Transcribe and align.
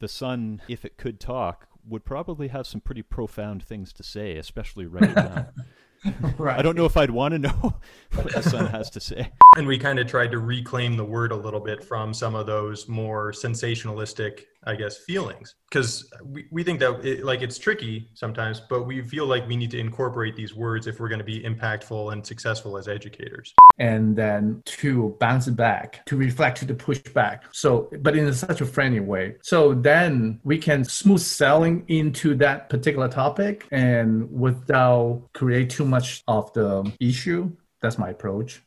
the 0.00 0.08
sun, 0.08 0.60
if 0.66 0.84
it 0.84 0.96
could 0.96 1.20
talk, 1.20 1.68
would 1.86 2.04
probably 2.04 2.48
have 2.48 2.66
some 2.66 2.80
pretty 2.80 3.02
profound 3.02 3.62
things 3.62 3.92
to 3.94 4.02
say, 4.02 4.36
especially 4.36 4.86
right 4.86 5.14
now. 5.14 5.48
right. 6.38 6.58
I 6.58 6.62
don't 6.62 6.76
know 6.76 6.86
if 6.86 6.96
I'd 6.96 7.10
want 7.10 7.32
to 7.32 7.38
know 7.38 7.74
what 8.14 8.32
the 8.32 8.42
sun 8.42 8.66
has 8.66 8.90
to 8.90 9.00
say. 9.00 9.30
And 9.56 9.66
we 9.66 9.78
kind 9.78 9.98
of 9.98 10.06
tried 10.06 10.32
to 10.32 10.38
reclaim 10.38 10.96
the 10.96 11.04
word 11.04 11.32
a 11.32 11.36
little 11.36 11.60
bit 11.60 11.84
from 11.84 12.12
some 12.14 12.34
of 12.34 12.46
those 12.46 12.88
more 12.88 13.32
sensationalistic, 13.32 14.44
I 14.64 14.74
guess, 14.74 14.98
feelings. 14.98 15.54
Because 15.70 16.10
we, 16.24 16.46
we 16.50 16.62
think 16.62 16.80
that 16.80 17.04
it, 17.04 17.24
like 17.24 17.40
it's 17.40 17.58
tricky 17.58 18.10
sometimes, 18.14 18.60
but 18.60 18.86
we 18.86 19.02
feel 19.02 19.26
like 19.26 19.46
we 19.48 19.56
need 19.56 19.70
to 19.70 19.78
incorporate 19.78 20.36
these 20.36 20.54
words 20.54 20.86
if 20.86 21.00
we're 21.00 21.08
going 21.08 21.20
to 21.20 21.24
be 21.24 21.40
impactful 21.40 22.12
and 22.12 22.26
successful 22.26 22.76
as 22.76 22.86
educators. 22.86 23.54
And 23.78 24.14
then 24.14 24.62
to 24.66 25.16
bounce 25.18 25.46
it 25.46 25.56
back, 25.56 26.04
to 26.06 26.16
reflect, 26.16 26.66
to 26.66 26.74
push 26.74 26.98
back. 26.98 27.44
So, 27.52 27.90
but 28.00 28.16
in 28.16 28.32
such 28.34 28.60
a 28.60 28.66
friendly 28.66 29.00
way. 29.00 29.36
So 29.42 29.72
then 29.72 30.40
we 30.44 30.58
can 30.58 30.84
smooth 30.84 31.20
selling 31.20 31.84
into 31.88 32.34
that 32.36 32.68
particular 32.68 33.08
topic 33.08 33.66
and 33.72 34.30
without 34.30 35.22
create 35.32 35.70
too 35.70 35.86
much 35.86 36.22
of 36.28 36.52
the 36.52 36.92
issue. 37.00 37.50
That's 37.80 37.96
my 37.96 38.10
approach. 38.10 38.60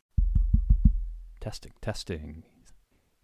Testing, 1.40 1.74
testing. 1.82 2.44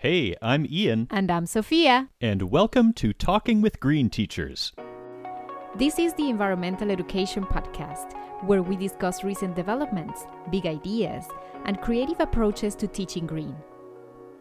Hey, 0.02 0.34
I'm 0.41 0.66
Ian. 0.66 1.09
And 1.12 1.30
I'm 1.30 1.45
Sophia. 1.45 2.07
And 2.21 2.44
welcome 2.44 2.94
to 2.94 3.12
Talking 3.12 3.62
with 3.62 3.81
Green 3.81 4.09
Teachers. 4.09 4.71
This 5.76 5.99
is 5.99 6.13
the 6.13 6.30
Environmental 6.30 6.90
Education 6.90 7.44
Podcast, 7.44 8.13
where 8.45 8.63
we 8.63 8.77
discuss 8.77 9.26
recent 9.26 9.57
developments, 9.57 10.26
big 10.52 10.66
ideas, 10.67 11.26
and 11.66 11.81
creative 11.81 12.21
approaches 12.21 12.76
to 12.76 12.88
teaching 12.88 13.27
green. 13.27 13.54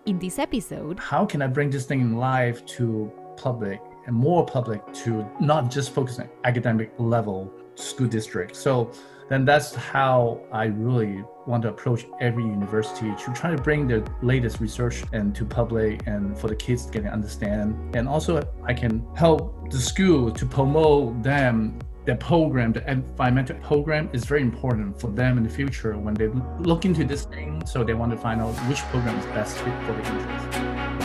In 0.06 0.20
this 0.20 0.38
episode, 0.38 1.00
how 1.00 1.26
can 1.26 1.42
I 1.42 1.48
bring 1.48 1.70
this 1.70 1.86
thing 1.86 2.02
in 2.02 2.14
life 2.18 2.64
to 2.77 3.10
public 3.36 3.80
and 4.06 4.14
more 4.14 4.46
public 4.46 4.80
to 5.02 5.28
not 5.40 5.72
just 5.72 5.92
focus 5.92 6.20
on 6.20 6.28
academic 6.44 6.92
level 6.98 7.52
school 7.74 8.06
district? 8.06 8.55
So 8.55 8.92
then 9.28 9.44
that's 9.44 9.74
how 9.74 10.40
I 10.52 10.66
really 10.66 11.22
want 11.46 11.62
to 11.62 11.70
approach 11.70 12.06
every 12.20 12.44
university 12.44 13.14
to 13.14 13.32
try 13.32 13.54
to 13.54 13.60
bring 13.60 13.86
the 13.86 14.06
latest 14.22 14.60
research 14.60 15.02
and 15.12 15.34
to 15.34 15.44
public 15.44 16.06
and 16.06 16.36
for 16.38 16.48
the 16.48 16.56
kids 16.56 16.86
to 16.86 16.92
get 16.92 17.02
to 17.02 17.08
understand. 17.08 17.96
And 17.96 18.08
also 18.08 18.42
I 18.64 18.74
can 18.74 19.06
help 19.14 19.70
the 19.70 19.78
school 19.78 20.30
to 20.30 20.46
promote 20.46 21.22
them 21.22 21.78
the 22.08 22.16
program, 22.16 22.72
the 22.72 22.90
environmental 22.90 23.56
program 23.58 24.08
is 24.14 24.24
very 24.24 24.40
important 24.40 24.98
for 24.98 25.08
them 25.08 25.36
in 25.36 25.44
the 25.44 25.50
future 25.50 25.98
when 25.98 26.14
they 26.14 26.28
look 26.58 26.86
into 26.86 27.04
this 27.04 27.24
thing. 27.26 27.62
So 27.66 27.84
they 27.84 27.92
want 27.92 28.12
to 28.12 28.16
find 28.16 28.40
out 28.40 28.54
which 28.66 28.80
program 28.84 29.18
is 29.18 29.26
best 29.26 29.58
fit 29.58 29.74
for 29.84 29.92
the 29.92 29.98
interest. 29.98 30.97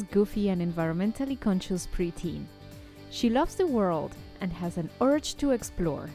Goofy, 0.00 0.48
and 0.48 0.62
environmentally 0.62 1.38
conscious 1.38 1.86
preteen. 1.86 2.44
She 3.10 3.28
loves 3.28 3.56
the 3.56 3.66
world 3.66 4.14
and 4.40 4.52
has 4.52 4.78
an 4.78 4.88
urge 5.00 5.34
to 5.36 5.50
explore. 5.50 6.08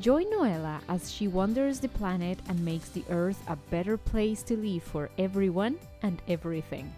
Join 0.00 0.26
Noella 0.26 0.80
as 0.88 1.10
she 1.10 1.28
wanders 1.28 1.80
the 1.80 1.88
planet 1.88 2.38
and 2.48 2.64
makes 2.64 2.88
the 2.90 3.04
Earth 3.10 3.42
a 3.48 3.56
better 3.70 3.96
place 3.96 4.42
to 4.44 4.56
live 4.56 4.82
for 4.82 5.10
everyone 5.18 5.76
and 6.02 6.20
everything. 6.28 6.92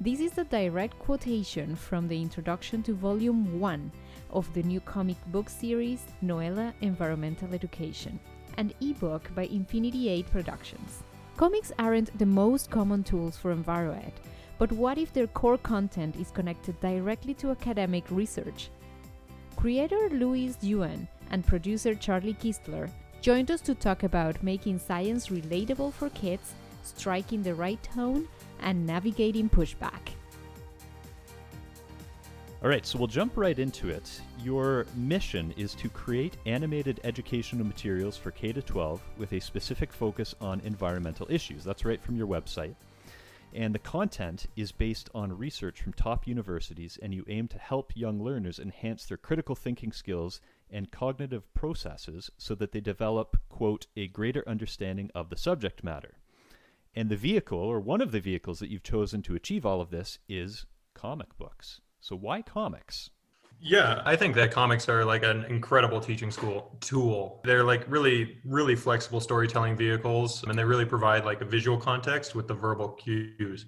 This 0.00 0.20
is 0.20 0.38
a 0.38 0.44
direct 0.44 0.98
quotation 0.98 1.76
from 1.76 2.08
the 2.08 2.20
introduction 2.20 2.82
to 2.82 2.94
Volume 2.94 3.58
1 3.58 3.92
of 4.30 4.52
the 4.52 4.62
new 4.62 4.80
comic 4.80 5.16
book 5.32 5.48
series 5.48 6.04
Noella 6.22 6.74
Environmental 6.80 7.54
Education, 7.54 8.18
an 8.58 8.72
ebook 8.80 9.34
by 9.34 9.44
Infinity 9.44 10.08
8 10.08 10.30
Productions. 10.30 11.02
Comics 11.36 11.72
aren't 11.78 12.16
the 12.18 12.26
most 12.26 12.70
common 12.70 13.02
tools 13.02 13.36
for 13.36 13.54
EnviroEd, 13.54 14.12
but 14.58 14.70
what 14.72 14.98
if 14.98 15.12
their 15.12 15.26
core 15.26 15.58
content 15.58 16.16
is 16.16 16.30
connected 16.30 16.78
directly 16.80 17.34
to 17.34 17.50
academic 17.50 18.04
research? 18.10 18.70
Creator 19.56 20.10
Louis 20.10 20.56
Yuan 20.60 21.08
and 21.30 21.46
producer 21.46 21.94
Charlie 21.94 22.34
Kistler 22.34 22.90
joined 23.20 23.50
us 23.50 23.60
to 23.62 23.74
talk 23.74 24.02
about 24.02 24.42
making 24.42 24.78
science 24.78 25.28
relatable 25.28 25.92
for 25.92 26.10
kids, 26.10 26.54
striking 26.82 27.42
the 27.42 27.54
right 27.54 27.82
tone, 27.82 28.28
and 28.60 28.86
navigating 28.86 29.48
pushback. 29.48 30.12
All 32.62 32.70
right, 32.70 32.86
so 32.86 32.98
we'll 32.98 33.08
jump 33.08 33.36
right 33.36 33.58
into 33.58 33.90
it. 33.90 34.20
Your 34.42 34.86
mission 34.96 35.52
is 35.56 35.74
to 35.74 35.90
create 35.90 36.38
animated 36.46 36.98
educational 37.04 37.66
materials 37.66 38.16
for 38.16 38.30
K 38.30 38.52
12 38.52 39.02
with 39.18 39.32
a 39.32 39.40
specific 39.40 39.92
focus 39.92 40.34
on 40.40 40.60
environmental 40.60 41.26
issues. 41.28 41.62
That's 41.62 41.84
right 41.84 42.02
from 42.02 42.16
your 42.16 42.26
website. 42.26 42.74
And 43.54 43.72
the 43.72 43.78
content 43.78 44.46
is 44.56 44.72
based 44.72 45.08
on 45.14 45.38
research 45.38 45.80
from 45.80 45.92
top 45.92 46.26
universities, 46.26 46.98
and 47.00 47.14
you 47.14 47.24
aim 47.28 47.46
to 47.48 47.58
help 47.58 47.92
young 47.94 48.20
learners 48.20 48.58
enhance 48.58 49.06
their 49.06 49.16
critical 49.16 49.54
thinking 49.54 49.92
skills 49.92 50.40
and 50.68 50.90
cognitive 50.90 51.54
processes 51.54 52.32
so 52.36 52.56
that 52.56 52.72
they 52.72 52.80
develop, 52.80 53.36
quote, 53.48 53.86
a 53.96 54.08
greater 54.08 54.42
understanding 54.48 55.08
of 55.14 55.30
the 55.30 55.36
subject 55.36 55.84
matter. 55.84 56.18
And 56.96 57.08
the 57.08 57.16
vehicle, 57.16 57.58
or 57.58 57.78
one 57.78 58.00
of 58.00 58.10
the 58.10 58.20
vehicles 58.20 58.58
that 58.58 58.70
you've 58.70 58.82
chosen 58.82 59.22
to 59.22 59.36
achieve 59.36 59.64
all 59.64 59.80
of 59.80 59.90
this, 59.90 60.18
is 60.28 60.66
comic 60.94 61.38
books. 61.38 61.80
So 62.00 62.16
why 62.16 62.42
comics? 62.42 63.10
Yeah, 63.60 64.02
I 64.04 64.14
think 64.14 64.34
that 64.34 64.50
comics 64.50 64.88
are 64.88 65.04
like 65.04 65.22
an 65.22 65.44
incredible 65.44 66.00
teaching 66.00 66.30
school 66.30 66.76
tool. 66.80 67.40
They're 67.44 67.64
like 67.64 67.84
really, 67.88 68.38
really 68.44 68.76
flexible 68.76 69.20
storytelling 69.20 69.76
vehicles, 69.76 70.44
and 70.44 70.58
they 70.58 70.64
really 70.64 70.84
provide 70.84 71.24
like 71.24 71.40
a 71.40 71.46
visual 71.46 71.78
context 71.78 72.34
with 72.34 72.46
the 72.46 72.54
verbal 72.54 72.90
cues. 72.90 73.66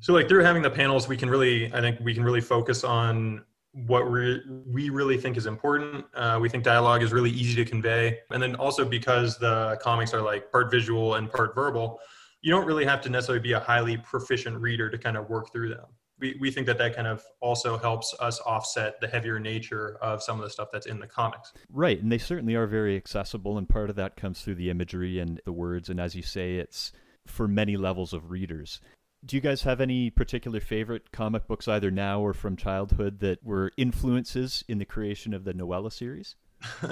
So, 0.00 0.12
like 0.12 0.28
through 0.28 0.44
having 0.44 0.62
the 0.62 0.70
panels, 0.70 1.08
we 1.08 1.16
can 1.16 1.28
really, 1.28 1.72
I 1.74 1.80
think, 1.80 1.98
we 2.00 2.14
can 2.14 2.22
really 2.22 2.40
focus 2.40 2.84
on 2.84 3.44
what 3.72 4.10
we 4.10 4.40
we 4.66 4.90
really 4.90 5.16
think 5.16 5.36
is 5.36 5.46
important. 5.46 6.04
Uh, 6.14 6.38
we 6.40 6.48
think 6.48 6.62
dialogue 6.62 7.02
is 7.02 7.12
really 7.12 7.30
easy 7.30 7.56
to 7.64 7.68
convey, 7.68 8.20
and 8.30 8.42
then 8.42 8.54
also 8.56 8.84
because 8.84 9.38
the 9.38 9.78
comics 9.82 10.14
are 10.14 10.22
like 10.22 10.52
part 10.52 10.70
visual 10.70 11.14
and 11.14 11.30
part 11.30 11.54
verbal, 11.54 11.98
you 12.42 12.52
don't 12.52 12.66
really 12.66 12.84
have 12.84 13.00
to 13.00 13.08
necessarily 13.08 13.42
be 13.42 13.52
a 13.52 13.60
highly 13.60 13.96
proficient 13.96 14.60
reader 14.60 14.90
to 14.90 14.98
kind 14.98 15.16
of 15.16 15.28
work 15.28 15.52
through 15.52 15.70
them 15.70 15.86
we, 16.22 16.36
we 16.40 16.50
think 16.52 16.66
that 16.68 16.78
that 16.78 16.94
kind 16.94 17.08
of 17.08 17.22
also 17.40 17.76
helps 17.76 18.14
us 18.20 18.40
offset 18.46 19.00
the 19.00 19.08
heavier 19.08 19.40
nature 19.40 19.98
of 20.00 20.22
some 20.22 20.38
of 20.38 20.44
the 20.44 20.50
stuff 20.50 20.68
that's 20.72 20.86
in 20.86 21.00
the 21.00 21.06
comics. 21.06 21.52
Right, 21.68 22.00
and 22.00 22.10
they 22.10 22.18
certainly 22.18 22.54
are 22.54 22.68
very 22.68 22.96
accessible, 22.96 23.58
and 23.58 23.68
part 23.68 23.90
of 23.90 23.96
that 23.96 24.16
comes 24.16 24.40
through 24.40 24.54
the 24.54 24.70
imagery 24.70 25.18
and 25.18 25.40
the 25.44 25.52
words, 25.52 25.90
and 25.90 26.00
as 26.00 26.14
you 26.14 26.22
say, 26.22 26.54
it's 26.54 26.92
for 27.26 27.48
many 27.48 27.76
levels 27.76 28.12
of 28.12 28.30
readers. 28.30 28.80
Do 29.24 29.36
you 29.36 29.42
guys 29.42 29.62
have 29.62 29.80
any 29.80 30.10
particular 30.10 30.60
favorite 30.60 31.10
comic 31.12 31.46
books, 31.46 31.68
either 31.68 31.90
now 31.90 32.20
or 32.20 32.32
from 32.32 32.56
childhood, 32.56 33.18
that 33.20 33.42
were 33.44 33.72
influences 33.76 34.64
in 34.68 34.78
the 34.78 34.84
creation 34.84 35.34
of 35.34 35.44
the 35.44 35.52
Noella 35.52 35.92
series? 35.92 36.36
uh, 36.82 36.90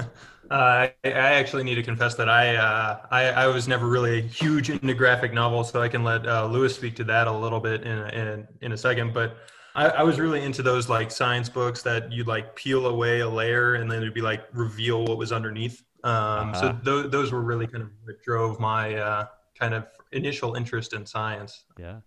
I, 0.50 0.94
I, 1.04 1.08
actually 1.08 1.64
need 1.64 1.76
to 1.76 1.82
confess 1.82 2.14
that 2.16 2.28
I, 2.28 2.56
uh, 2.56 3.06
I, 3.10 3.24
I 3.30 3.46
was 3.46 3.68
never 3.68 3.86
really 3.86 4.18
a 4.18 4.22
huge 4.22 4.70
into 4.70 4.94
graphic 4.94 5.32
novels, 5.32 5.70
so 5.70 5.80
I 5.80 5.88
can 5.88 6.04
let 6.04 6.26
uh, 6.26 6.46
Louis 6.46 6.74
speak 6.74 6.96
to 6.96 7.04
that 7.04 7.26
a 7.26 7.32
little 7.32 7.60
bit 7.60 7.82
in 7.82 7.98
in, 8.10 8.48
in 8.60 8.72
a 8.72 8.76
second. 8.76 9.12
But 9.12 9.36
I, 9.74 9.88
I, 9.88 10.02
was 10.02 10.18
really 10.18 10.42
into 10.42 10.62
those 10.62 10.88
like 10.88 11.10
science 11.10 11.48
books 11.48 11.82
that 11.82 12.10
you'd 12.12 12.26
like 12.26 12.56
peel 12.56 12.86
away 12.86 13.20
a 13.20 13.28
layer 13.28 13.74
and 13.74 13.90
then 13.90 14.02
it'd 14.02 14.14
be 14.14 14.20
like 14.20 14.44
reveal 14.52 15.04
what 15.04 15.16
was 15.16 15.32
underneath. 15.32 15.82
Um, 16.02 16.50
uh-huh. 16.50 16.60
So 16.84 17.02
th- 17.02 17.12
those 17.12 17.32
were 17.32 17.42
really 17.42 17.66
kind 17.66 17.84
of 17.84 17.90
what 18.04 18.22
drove 18.22 18.58
my 18.58 18.94
uh, 18.94 19.26
kind 19.58 19.74
of 19.74 19.86
initial 20.12 20.54
interest 20.54 20.92
in 20.92 21.06
science. 21.06 21.64
Yeah. 21.78 22.00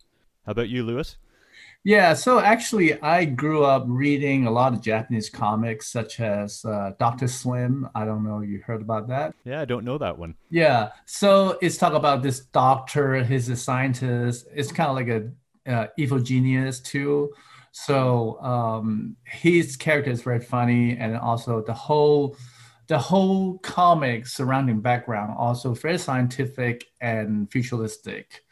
How 0.45 0.51
about 0.51 0.69
you, 0.69 0.83
Louis? 0.83 1.15
Yeah, 1.85 2.13
so 2.13 2.39
actually, 2.39 3.01
I 3.01 3.25
grew 3.25 3.65
up 3.65 3.83
reading 3.88 4.47
a 4.47 4.51
lot 4.51 4.74
of 4.74 4.81
Japanese 4.81 5.30
comics, 5.30 5.91
such 5.91 6.21
as 6.21 6.63
uh, 6.63 6.94
Doctor 6.97 7.27
Slump. 7.27 7.91
I 7.94 8.06
don't 8.06 8.24
know 8.24 8.39
you 8.39 8.62
heard 8.65 8.81
about 8.81 9.09
that. 9.09 9.35
Yeah, 9.44 9.59
I 9.59 9.65
don't 9.65 9.83
know 9.83 9.97
that 9.97 10.18
one. 10.18 10.35
Yeah, 10.50 10.91
so 11.06 11.57
it's 11.62 11.75
talk 11.77 11.94
about 11.94 12.24
this 12.24 12.39
doctor. 12.39 13.21
He's 13.25 13.50
a 13.50 13.57
scientist. 13.57 14.47
It's 14.56 14.71
kind 14.71 14.89
of 14.89 14.95
like 14.95 15.09
a 15.09 15.31
uh, 15.69 15.88
evil 15.97 16.19
genius 16.19 16.80
too. 16.80 17.33
So 17.74 18.41
um, 18.41 19.18
his 19.25 19.75
character 19.75 20.12
is 20.12 20.21
very 20.21 20.39
funny, 20.39 20.95
and 20.95 21.18
also 21.18 21.62
the 21.62 21.74
whole 21.74 22.38
the 22.88 22.97
whole 22.97 23.57
comic 23.59 24.27
surrounding 24.27 24.79
background 24.79 25.33
also 25.38 25.74
very 25.74 25.97
scientific 25.97 26.86
and 27.01 27.51
futuristic, 27.51 28.45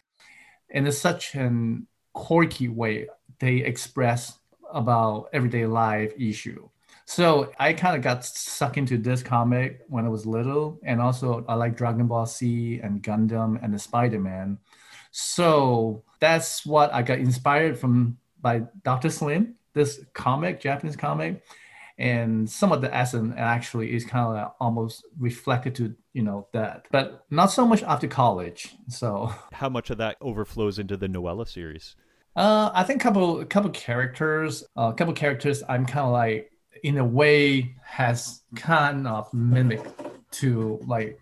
and 0.70 0.86
it's 0.86 0.98
such 0.98 1.36
an 1.36 1.88
quirky 2.14 2.68
way 2.68 3.08
they 3.42 3.58
express 3.58 4.38
about 4.72 5.30
everyday 5.34 5.66
life 5.66 6.14
issue. 6.18 6.70
So 7.06 7.52
I 7.60 7.74
kind 7.74 7.98
of 7.98 8.02
got 8.02 8.24
sucked 8.24 8.78
into 8.78 8.98
this 8.98 9.22
comic 9.22 9.82
when 9.90 10.06
I 10.06 10.10
was 10.10 10.26
little, 10.26 10.80
and 10.84 11.02
also 11.02 11.44
I 11.50 11.56
like 11.56 11.76
Dragon 11.76 12.08
Ball 12.08 12.26
Z 12.26 12.80
and 12.82 13.04
Gundam 13.04 13.62
and 13.62 13.74
the 13.74 13.80
Spider 13.80 14.20
Man. 14.20 14.60
So 15.12 16.04
that's 16.22 16.66
what 16.66 16.94
I 16.94 17.02
got 17.02 17.20
inspired 17.20 17.78
from 17.78 18.18
by 18.42 18.64
Dr. 18.84 19.10
Slump, 19.10 19.56
this 19.74 20.00
comic, 20.14 20.62
Japanese 20.62 20.96
comic, 20.96 21.44
and 21.98 22.50
some 22.50 22.72
of 22.72 22.82
the 22.82 22.96
essence 22.96 23.34
actually 23.36 23.94
is 23.94 24.06
kind 24.06 24.26
of 24.28 24.34
like 24.34 24.52
almost 24.62 25.04
reflected 25.20 25.76
to 25.76 25.94
you 26.14 26.24
know 26.24 26.48
that, 26.54 26.86
but 26.92 27.26
not 27.30 27.48
so 27.48 27.66
much 27.66 27.84
after 27.84 28.08
college. 28.08 28.74
So 28.88 29.34
how 29.52 29.68
much 29.70 29.90
of 29.90 29.98
that 29.98 30.16
overflows 30.22 30.80
into 30.80 30.96
the 30.96 31.08
Noella 31.08 31.48
series? 31.48 31.96
Uh, 32.36 32.72
I 32.74 32.84
think 32.84 33.02
couple 33.02 33.44
couple 33.46 33.70
characters, 33.72 34.64
a 34.78 34.80
uh, 34.80 34.92
couple 34.94 35.14
characters. 35.14 35.64
I'm 35.68 35.86
kind 35.86 36.06
of 36.06 36.14
like 36.14 36.52
in 36.84 36.98
a 36.98 37.06
way 37.06 37.76
has 37.84 38.42
kind 38.56 39.06
of 39.06 39.32
mimic 39.34 39.82
to 40.32 40.80
like 40.88 41.20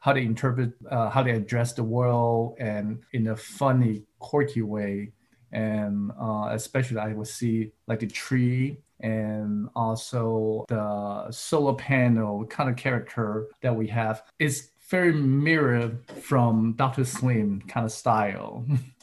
how 0.00 0.12
they 0.12 0.22
interpret, 0.22 0.72
uh, 0.90 1.10
how 1.10 1.22
they 1.22 1.30
address 1.30 1.74
the 1.74 1.84
world, 1.84 2.56
and 2.58 3.00
in 3.12 3.28
a 3.28 3.36
funny, 3.36 4.02
quirky 4.18 4.62
way. 4.62 5.12
And 5.52 6.10
uh, 6.20 6.48
especially, 6.50 6.98
I 6.98 7.12
would 7.12 7.28
see 7.28 7.72
like 7.86 8.00
the 8.00 8.08
tree 8.08 8.78
and 9.00 9.68
also 9.76 10.64
the 10.68 11.30
solar 11.30 11.74
panel 11.74 12.44
kind 12.46 12.68
of 12.68 12.76
character 12.76 13.46
that 13.62 13.74
we 13.74 13.86
have 13.86 14.24
is 14.40 14.70
very 14.90 15.12
mirrored 15.12 16.04
from 16.20 16.72
Doctor 16.72 17.04
Slump 17.04 17.68
kind 17.68 17.86
of 17.86 17.92
style. 17.92 18.66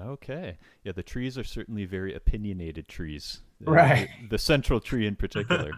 okay, 0.00 0.58
yeah, 0.84 0.92
the 0.92 1.02
trees 1.02 1.38
are 1.38 1.44
certainly 1.44 1.84
very 1.84 2.14
opinionated 2.14 2.88
trees. 2.88 3.42
Uh, 3.66 3.72
right. 3.72 4.08
The, 4.22 4.28
the 4.28 4.38
central 4.38 4.80
tree 4.80 5.06
in 5.06 5.16
particular. 5.16 5.72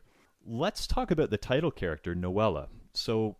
Let's 0.46 0.86
talk 0.86 1.10
about 1.10 1.30
the 1.30 1.38
title 1.38 1.70
character, 1.70 2.14
Noella. 2.14 2.68
So 2.94 3.36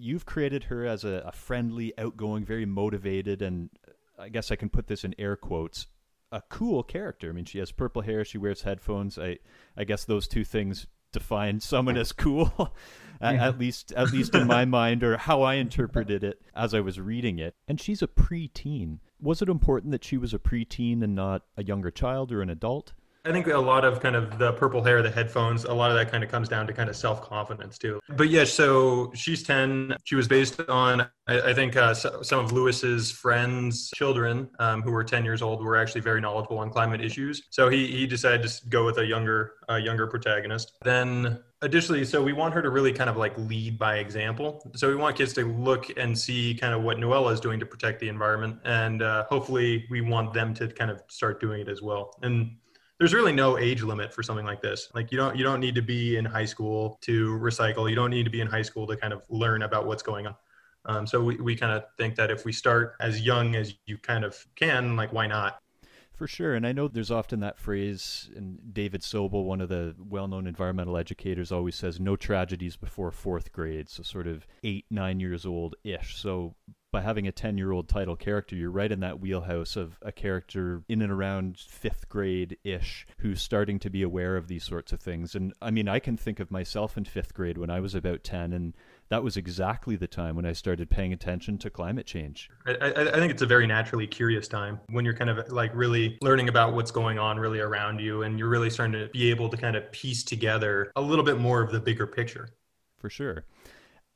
you've 0.00 0.26
created 0.26 0.64
her 0.64 0.86
as 0.86 1.04
a, 1.04 1.22
a, 1.26 1.32
friendly, 1.32 1.92
outgoing, 1.98 2.44
very 2.44 2.66
motivated, 2.66 3.42
and 3.42 3.70
I 4.18 4.28
guess 4.28 4.50
I 4.50 4.56
can 4.56 4.68
put 4.68 4.86
this 4.86 5.04
in 5.04 5.14
air 5.18 5.36
quotes, 5.36 5.86
a 6.32 6.42
cool 6.48 6.82
character. 6.82 7.28
I 7.28 7.32
mean, 7.32 7.44
she 7.44 7.58
has 7.58 7.72
purple 7.72 8.02
hair, 8.02 8.24
she 8.24 8.38
wears 8.38 8.62
headphones. 8.62 9.18
I, 9.18 9.38
I 9.76 9.84
guess 9.84 10.04
those 10.04 10.26
two 10.26 10.44
things 10.44 10.86
define 11.12 11.60
someone 11.60 11.96
as 11.96 12.12
cool, 12.12 12.74
at, 13.20 13.34
yeah. 13.34 13.48
at 13.48 13.58
least, 13.58 13.92
at 13.92 14.12
least 14.12 14.34
in 14.34 14.46
my 14.46 14.64
mind, 14.64 15.02
or 15.02 15.16
how 15.16 15.42
I 15.42 15.54
interpreted 15.54 16.24
it 16.24 16.40
as 16.54 16.74
I 16.74 16.80
was 16.80 17.00
reading 17.00 17.38
it. 17.38 17.54
And 17.68 17.80
she's 17.80 18.02
a 18.02 18.08
preteen. 18.08 18.98
Was 19.22 19.42
it 19.42 19.48
important 19.48 19.92
that 19.92 20.04
she 20.04 20.16
was 20.16 20.32
a 20.32 20.38
preteen 20.38 21.02
and 21.02 21.14
not 21.14 21.42
a 21.56 21.64
younger 21.64 21.90
child 21.90 22.32
or 22.32 22.40
an 22.42 22.50
adult? 22.50 22.92
I 23.24 23.32
think 23.32 23.46
a 23.48 23.58
lot 23.58 23.84
of 23.84 24.00
kind 24.00 24.16
of 24.16 24.38
the 24.38 24.52
purple 24.54 24.82
hair, 24.82 25.02
the 25.02 25.10
headphones, 25.10 25.64
a 25.64 25.74
lot 25.74 25.90
of 25.90 25.96
that 25.96 26.10
kind 26.10 26.24
of 26.24 26.30
comes 26.30 26.48
down 26.48 26.66
to 26.66 26.72
kind 26.72 26.88
of 26.88 26.96
self 26.96 27.20
confidence 27.20 27.76
too. 27.76 28.00
But 28.08 28.30
yeah, 28.30 28.44
so 28.44 29.12
she's 29.14 29.42
10. 29.42 29.96
She 30.04 30.14
was 30.14 30.26
based 30.26 30.60
on, 30.68 31.02
I, 31.28 31.40
I 31.40 31.54
think, 31.54 31.76
uh, 31.76 31.92
so, 31.92 32.22
some 32.22 32.42
of 32.42 32.52
Lewis's 32.52 33.10
friends' 33.10 33.90
children 33.94 34.48
um, 34.58 34.80
who 34.80 34.90
were 34.90 35.04
10 35.04 35.24
years 35.24 35.42
old 35.42 35.62
were 35.62 35.76
actually 35.76 36.00
very 36.00 36.20
knowledgeable 36.20 36.58
on 36.58 36.70
climate 36.70 37.02
issues. 37.02 37.42
So 37.50 37.68
he, 37.68 37.86
he 37.88 38.06
decided 38.06 38.48
to 38.48 38.68
go 38.68 38.86
with 38.86 38.96
a 38.98 39.04
younger, 39.04 39.52
uh, 39.68 39.76
younger 39.76 40.06
protagonist. 40.06 40.72
Then 40.82 41.40
additionally 41.62 42.06
so 42.06 42.22
we 42.22 42.32
want 42.32 42.54
her 42.54 42.62
to 42.62 42.70
really 42.70 42.90
kind 42.90 43.10
of 43.10 43.18
like 43.18 43.36
lead 43.36 43.78
by 43.78 43.96
example 43.96 44.72
so 44.74 44.88
we 44.88 44.94
want 44.94 45.14
kids 45.14 45.34
to 45.34 45.44
look 45.58 45.90
and 45.98 46.18
see 46.18 46.54
kind 46.54 46.72
of 46.72 46.82
what 46.82 46.96
noella 46.96 47.30
is 47.32 47.38
doing 47.38 47.60
to 47.60 47.66
protect 47.66 48.00
the 48.00 48.08
environment 48.08 48.58
and 48.64 49.02
uh, 49.02 49.24
hopefully 49.28 49.84
we 49.90 50.00
want 50.00 50.32
them 50.32 50.54
to 50.54 50.68
kind 50.68 50.90
of 50.90 51.02
start 51.08 51.38
doing 51.38 51.60
it 51.60 51.68
as 51.68 51.82
well 51.82 52.16
and 52.22 52.56
there's 53.00 53.14
really 53.14 53.32
no 53.32 53.58
age 53.58 53.82
limit 53.82 54.12
for 54.12 54.22
something 54.22 54.44
like 54.44 54.60
this. 54.60 54.88
Like 54.94 55.10
you 55.10 55.16
don't 55.16 55.34
you 55.34 55.42
don't 55.42 55.58
need 55.58 55.74
to 55.74 55.82
be 55.82 56.16
in 56.16 56.24
high 56.24 56.44
school 56.44 56.98
to 57.00 57.30
recycle. 57.38 57.88
You 57.88 57.96
don't 57.96 58.10
need 58.10 58.24
to 58.24 58.30
be 58.30 58.42
in 58.42 58.46
high 58.46 58.62
school 58.62 58.86
to 58.86 58.96
kind 58.96 59.14
of 59.14 59.22
learn 59.30 59.62
about 59.62 59.86
what's 59.86 60.02
going 60.02 60.26
on. 60.26 60.36
Um, 60.84 61.06
so 61.06 61.22
we, 61.24 61.36
we 61.36 61.56
kind 61.56 61.72
of 61.72 61.84
think 61.96 62.14
that 62.16 62.30
if 62.30 62.44
we 62.44 62.52
start 62.52 62.94
as 63.00 63.22
young 63.22 63.56
as 63.56 63.74
you 63.86 63.96
kind 63.96 64.22
of 64.22 64.36
can, 64.54 64.96
like 64.96 65.14
why 65.14 65.26
not? 65.26 65.60
For 66.12 66.26
sure. 66.26 66.54
And 66.54 66.66
I 66.66 66.72
know 66.72 66.88
there's 66.88 67.10
often 67.10 67.40
that 67.40 67.58
phrase, 67.58 68.28
and 68.36 68.58
David 68.74 69.00
Sobel, 69.00 69.44
one 69.44 69.62
of 69.62 69.70
the 69.70 69.94
well 69.98 70.28
known 70.28 70.46
environmental 70.46 70.98
educators, 70.98 71.50
always 71.50 71.76
says, 71.76 71.98
no 71.98 72.14
tragedies 72.14 72.76
before 72.76 73.10
fourth 73.10 73.50
grade. 73.52 73.88
So, 73.88 74.02
sort 74.02 74.26
of 74.26 74.46
eight, 74.62 74.84
nine 74.90 75.20
years 75.20 75.46
old 75.46 75.76
ish. 75.82 76.20
So, 76.20 76.54
by 76.92 77.00
having 77.00 77.26
a 77.26 77.32
10 77.32 77.56
year 77.56 77.72
old 77.72 77.88
title 77.88 78.16
character, 78.16 78.56
you're 78.56 78.70
right 78.70 78.90
in 78.90 79.00
that 79.00 79.20
wheelhouse 79.20 79.76
of 79.76 79.98
a 80.02 80.10
character 80.10 80.82
in 80.88 81.02
and 81.02 81.12
around 81.12 81.58
fifth 81.58 82.08
grade 82.08 82.56
ish 82.64 83.06
who's 83.18 83.40
starting 83.40 83.78
to 83.78 83.90
be 83.90 84.02
aware 84.02 84.36
of 84.36 84.48
these 84.48 84.64
sorts 84.64 84.92
of 84.92 85.00
things. 85.00 85.34
And 85.34 85.52
I 85.62 85.70
mean, 85.70 85.88
I 85.88 85.98
can 85.98 86.16
think 86.16 86.40
of 86.40 86.50
myself 86.50 86.96
in 86.96 87.04
fifth 87.04 87.34
grade 87.34 87.58
when 87.58 87.70
I 87.70 87.80
was 87.80 87.94
about 87.94 88.24
10, 88.24 88.52
and 88.52 88.74
that 89.08 89.22
was 89.22 89.36
exactly 89.36 89.96
the 89.96 90.08
time 90.08 90.36
when 90.36 90.46
I 90.46 90.52
started 90.52 90.90
paying 90.90 91.12
attention 91.12 91.58
to 91.58 91.70
climate 91.70 92.06
change. 92.06 92.50
I, 92.66 92.72
I, 92.72 93.08
I 93.08 93.20
think 93.20 93.32
it's 93.32 93.42
a 93.42 93.46
very 93.46 93.66
naturally 93.66 94.06
curious 94.06 94.48
time 94.48 94.80
when 94.88 95.04
you're 95.04 95.14
kind 95.14 95.30
of 95.30 95.50
like 95.52 95.70
really 95.74 96.18
learning 96.20 96.48
about 96.48 96.74
what's 96.74 96.90
going 96.90 97.18
on 97.18 97.38
really 97.38 97.60
around 97.60 98.00
you, 98.00 98.22
and 98.22 98.38
you're 98.38 98.48
really 98.48 98.70
starting 98.70 98.92
to 99.00 99.08
be 99.12 99.30
able 99.30 99.48
to 99.48 99.56
kind 99.56 99.76
of 99.76 99.90
piece 99.92 100.24
together 100.24 100.90
a 100.96 101.00
little 101.00 101.24
bit 101.24 101.38
more 101.38 101.62
of 101.62 101.70
the 101.70 101.80
bigger 101.80 102.06
picture. 102.06 102.48
For 102.98 103.08
sure. 103.08 103.44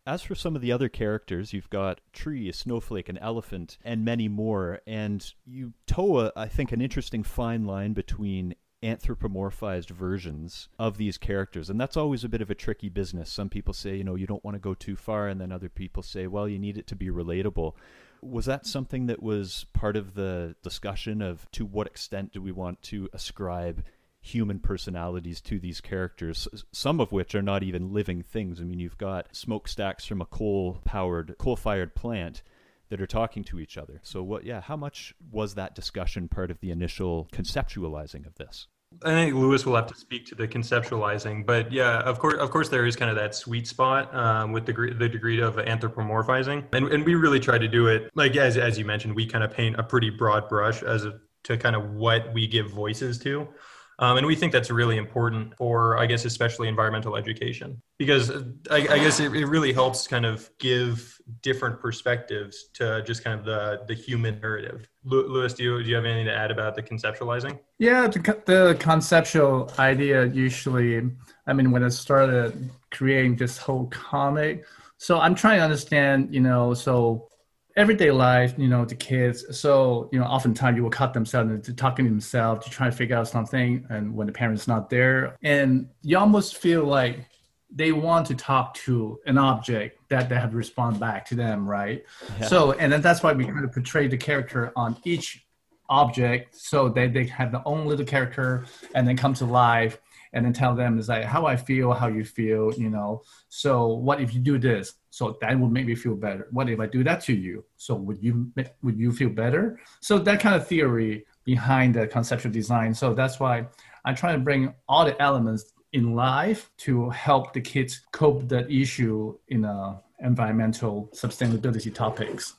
As 0.06 0.22
for 0.22 0.34
some 0.34 0.54
of 0.54 0.60
the 0.60 0.70
other 0.70 0.90
characters, 0.90 1.54
you've 1.54 1.70
got 1.70 2.02
Tree, 2.12 2.48
a 2.48 2.52
snowflake, 2.52 3.08
an 3.08 3.16
elephant, 3.18 3.78
and 3.82 4.04
many 4.04 4.28
more. 4.28 4.80
And 4.86 5.24
you 5.46 5.72
toe, 5.86 6.20
a, 6.20 6.32
I 6.36 6.46
think, 6.46 6.72
an 6.72 6.82
interesting 6.82 7.22
fine 7.22 7.64
line 7.64 7.94
between 7.94 8.54
anthropomorphized 8.82 9.88
versions 9.88 10.68
of 10.78 10.98
these 10.98 11.16
characters. 11.16 11.70
And 11.70 11.80
that's 11.80 11.96
always 11.96 12.22
a 12.22 12.28
bit 12.28 12.42
of 12.42 12.50
a 12.50 12.54
tricky 12.54 12.90
business. 12.90 13.32
Some 13.32 13.48
people 13.48 13.72
say, 13.72 13.96
you 13.96 14.04
know, 14.04 14.14
you 14.14 14.26
don't 14.26 14.44
want 14.44 14.56
to 14.56 14.60
go 14.60 14.74
too 14.74 14.94
far. 14.94 15.28
And 15.28 15.40
then 15.40 15.50
other 15.50 15.70
people 15.70 16.02
say, 16.02 16.26
well, 16.26 16.46
you 16.46 16.58
need 16.58 16.76
it 16.76 16.86
to 16.88 16.96
be 16.96 17.08
relatable. 17.08 17.72
Was 18.20 18.44
that 18.44 18.66
something 18.66 19.06
that 19.06 19.22
was 19.22 19.64
part 19.72 19.96
of 19.96 20.14
the 20.14 20.54
discussion 20.62 21.22
of 21.22 21.50
to 21.52 21.64
what 21.64 21.86
extent 21.86 22.32
do 22.32 22.42
we 22.42 22.52
want 22.52 22.82
to 22.82 23.08
ascribe 23.14 23.84
human 24.24 24.58
personalities 24.58 25.38
to 25.42 25.58
these 25.58 25.82
characters, 25.82 26.48
some 26.72 26.98
of 26.98 27.12
which 27.12 27.34
are 27.34 27.42
not 27.42 27.62
even 27.62 27.92
living 27.92 28.22
things. 28.22 28.58
I 28.58 28.64
mean, 28.64 28.80
you've 28.80 28.96
got 28.96 29.28
smokestacks 29.36 30.06
from 30.06 30.22
a 30.22 30.24
coal 30.24 30.80
powered, 30.84 31.36
coal 31.38 31.56
fired 31.56 31.94
plant 31.94 32.42
that 32.88 33.02
are 33.02 33.06
talking 33.06 33.44
to 33.44 33.60
each 33.60 33.76
other. 33.76 34.00
So, 34.02 34.22
what, 34.22 34.44
yeah, 34.44 34.62
how 34.62 34.76
much 34.76 35.14
was 35.30 35.56
that 35.56 35.74
discussion 35.74 36.28
part 36.28 36.50
of 36.50 36.60
the 36.60 36.70
initial 36.70 37.28
conceptualizing 37.32 38.26
of 38.26 38.34
this? 38.36 38.66
I 39.04 39.10
think 39.10 39.34
Lewis 39.34 39.66
will 39.66 39.76
have 39.76 39.88
to 39.88 39.94
speak 39.94 40.24
to 40.26 40.34
the 40.34 40.48
conceptualizing, 40.48 41.44
but 41.44 41.70
yeah, 41.70 41.98
of 41.98 42.18
course, 42.18 42.38
of 42.38 42.50
course, 42.50 42.70
there 42.70 42.86
is 42.86 42.96
kind 42.96 43.10
of 43.10 43.16
that 43.16 43.34
sweet 43.34 43.66
spot 43.66 44.14
um, 44.14 44.52
with 44.52 44.64
the 44.64 44.72
the 44.72 45.08
degree 45.08 45.40
of 45.40 45.56
anthropomorphizing, 45.56 46.64
and 46.72 46.88
and 46.88 47.04
we 47.04 47.14
really 47.14 47.40
try 47.40 47.58
to 47.58 47.68
do 47.68 47.88
it 47.88 48.10
like 48.14 48.36
as 48.36 48.56
as 48.56 48.78
you 48.78 48.84
mentioned, 48.84 49.14
we 49.14 49.26
kind 49.26 49.44
of 49.44 49.50
paint 49.50 49.76
a 49.78 49.82
pretty 49.82 50.10
broad 50.10 50.48
brush 50.48 50.82
as 50.82 51.04
a, 51.04 51.18
to 51.42 51.58
kind 51.58 51.76
of 51.76 51.90
what 51.90 52.32
we 52.32 52.46
give 52.46 52.70
voices 52.70 53.18
to. 53.18 53.48
Um, 53.98 54.16
and 54.16 54.26
we 54.26 54.34
think 54.34 54.52
that's 54.52 54.70
really 54.70 54.96
important 54.96 55.56
for, 55.56 55.98
I 55.98 56.06
guess, 56.06 56.24
especially 56.24 56.68
environmental 56.68 57.16
education, 57.16 57.80
because 57.98 58.30
I, 58.70 58.76
I 58.76 58.98
guess 58.98 59.20
it, 59.20 59.32
it, 59.34 59.46
really 59.46 59.72
helps 59.72 60.08
kind 60.08 60.26
of 60.26 60.50
give 60.58 61.20
different 61.42 61.80
perspectives 61.80 62.70
to 62.74 63.02
just 63.02 63.22
kind 63.22 63.38
of 63.38 63.44
the, 63.44 63.84
the 63.86 63.94
human 63.94 64.40
narrative. 64.40 64.88
Lewis, 65.04 65.54
do 65.54 65.62
you, 65.62 65.82
do 65.82 65.88
you 65.88 65.94
have 65.94 66.04
anything 66.04 66.26
to 66.26 66.34
add 66.34 66.50
about 66.50 66.74
the 66.74 66.82
conceptualizing? 66.82 67.58
Yeah, 67.78 68.08
the, 68.08 68.18
the 68.46 68.76
conceptual 68.80 69.70
idea 69.78 70.26
usually, 70.26 71.08
I 71.46 71.52
mean, 71.52 71.70
when 71.70 71.84
I 71.84 71.88
started 71.88 72.70
creating 72.90 73.36
this 73.36 73.58
whole 73.58 73.86
comic, 73.86 74.64
so 74.98 75.20
I'm 75.20 75.34
trying 75.34 75.58
to 75.58 75.64
understand, 75.64 76.34
you 76.34 76.40
know, 76.40 76.74
so 76.74 77.28
everyday 77.76 78.10
life, 78.10 78.54
you 78.56 78.68
know, 78.68 78.84
the 78.84 78.94
kids. 78.94 79.44
So, 79.58 80.08
you 80.12 80.18
know, 80.18 80.26
oftentimes 80.26 80.76
you 80.76 80.82
will 80.82 80.90
cut 80.90 81.12
themselves 81.12 81.50
into 81.50 81.72
talking 81.72 82.04
to 82.04 82.10
themselves 82.10 82.64
to 82.64 82.70
try 82.70 82.86
to 82.86 82.92
figure 82.92 83.16
out 83.16 83.28
something. 83.28 83.86
And 83.90 84.14
when 84.14 84.26
the 84.26 84.32
parent's 84.32 84.68
not 84.68 84.90
there, 84.90 85.36
and 85.42 85.88
you 86.02 86.18
almost 86.18 86.56
feel 86.56 86.84
like 86.84 87.26
they 87.74 87.90
want 87.90 88.26
to 88.28 88.34
talk 88.34 88.74
to 88.74 89.18
an 89.26 89.36
object 89.36 89.98
that 90.08 90.28
they 90.28 90.36
have 90.36 90.50
to 90.50 90.56
respond 90.56 91.00
back 91.00 91.26
to 91.26 91.34
them, 91.34 91.68
right? 91.68 92.04
Yeah. 92.38 92.46
So, 92.46 92.72
and 92.72 92.92
then 92.92 93.02
that's 93.02 93.22
why 93.22 93.32
we 93.32 93.44
kind 93.44 93.64
of 93.64 93.72
portray 93.72 94.06
the 94.06 94.16
character 94.16 94.72
on 94.76 94.96
each 95.04 95.44
object 95.88 96.54
so 96.54 96.88
that 96.88 97.12
they 97.12 97.24
have 97.26 97.52
their 97.52 97.62
own 97.66 97.86
little 97.86 98.06
character 98.06 98.64
and 98.94 99.06
then 99.06 99.16
come 99.16 99.34
to 99.34 99.44
life 99.44 99.98
and 100.34 100.44
then 100.44 100.52
tell 100.52 100.74
them 100.74 100.98
is 100.98 101.08
like 101.08 101.24
how 101.24 101.46
I 101.46 101.56
feel, 101.56 101.92
how 101.92 102.08
you 102.08 102.24
feel, 102.24 102.74
you 102.74 102.90
know. 102.90 103.22
So 103.48 103.86
what 103.86 104.20
if 104.20 104.34
you 104.34 104.40
do 104.40 104.58
this? 104.58 104.94
So 105.10 105.38
that 105.40 105.58
would 105.58 105.70
make 105.70 105.86
me 105.86 105.94
feel 105.94 106.16
better. 106.16 106.48
What 106.50 106.68
if 106.68 106.80
I 106.80 106.86
do 106.86 107.04
that 107.04 107.22
to 107.22 107.32
you? 107.32 107.64
So 107.76 107.94
would 107.94 108.22
you 108.22 108.52
would 108.82 108.98
you 108.98 109.12
feel 109.12 109.30
better? 109.30 109.80
So 110.00 110.18
that 110.18 110.40
kind 110.40 110.56
of 110.56 110.66
theory 110.66 111.24
behind 111.44 111.94
the 111.94 112.06
conceptual 112.08 112.52
design. 112.52 112.92
So 112.94 113.14
that's 113.14 113.38
why 113.38 113.66
I 114.04 114.12
try 114.12 114.32
to 114.32 114.38
bring 114.38 114.74
all 114.88 115.04
the 115.04 115.20
elements 115.22 115.72
in 115.92 116.14
life 116.16 116.70
to 116.78 117.10
help 117.10 117.52
the 117.52 117.60
kids 117.60 118.00
cope 118.10 118.48
the 118.48 118.68
issue 118.70 119.38
in 119.48 119.64
a 119.64 120.02
environmental 120.18 121.10
sustainability 121.14 121.94
topics. 121.94 122.54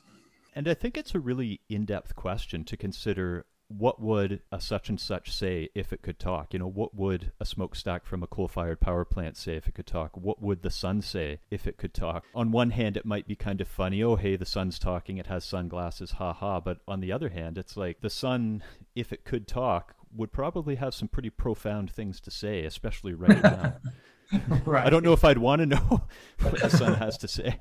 And 0.54 0.66
I 0.66 0.74
think 0.74 0.96
it's 0.96 1.14
a 1.14 1.20
really 1.20 1.60
in-depth 1.68 2.16
question 2.16 2.64
to 2.64 2.76
consider 2.76 3.44
what 3.68 4.00
would 4.00 4.42
a 4.52 4.60
such 4.60 4.88
and 4.88 5.00
such 5.00 5.32
say 5.32 5.68
if 5.74 5.92
it 5.92 6.02
could 6.02 6.18
talk? 6.18 6.52
You 6.52 6.60
know, 6.60 6.68
what 6.68 6.94
would 6.94 7.32
a 7.40 7.44
smokestack 7.44 8.06
from 8.06 8.22
a 8.22 8.26
coal 8.26 8.48
fired 8.48 8.80
power 8.80 9.04
plant 9.04 9.36
say 9.36 9.56
if 9.56 9.66
it 9.66 9.74
could 9.74 9.86
talk? 9.86 10.16
What 10.16 10.40
would 10.40 10.62
the 10.62 10.70
sun 10.70 11.02
say 11.02 11.40
if 11.50 11.66
it 11.66 11.76
could 11.76 11.92
talk? 11.92 12.24
On 12.34 12.52
one 12.52 12.70
hand, 12.70 12.96
it 12.96 13.04
might 13.04 13.26
be 13.26 13.34
kind 13.34 13.60
of 13.60 13.68
funny. 13.68 14.02
Oh, 14.02 14.16
hey, 14.16 14.36
the 14.36 14.46
sun's 14.46 14.78
talking. 14.78 15.18
It 15.18 15.26
has 15.26 15.44
sunglasses. 15.44 16.12
Ha 16.12 16.32
ha. 16.32 16.60
But 16.60 16.78
on 16.86 17.00
the 17.00 17.12
other 17.12 17.30
hand, 17.30 17.58
it's 17.58 17.76
like 17.76 18.00
the 18.00 18.10
sun, 18.10 18.62
if 18.94 19.12
it 19.12 19.24
could 19.24 19.48
talk, 19.48 19.94
would 20.14 20.32
probably 20.32 20.76
have 20.76 20.94
some 20.94 21.08
pretty 21.08 21.30
profound 21.30 21.90
things 21.90 22.20
to 22.20 22.30
say, 22.30 22.64
especially 22.64 23.14
right 23.14 23.42
now. 23.42 23.76
right. 24.64 24.86
I 24.86 24.90
don't 24.90 25.04
know 25.04 25.12
if 25.12 25.24
I'd 25.24 25.38
want 25.38 25.60
to 25.60 25.66
know 25.66 26.02
what 26.40 26.60
the 26.60 26.70
sun 26.70 26.94
has 26.94 27.18
to 27.18 27.28
say. 27.28 27.58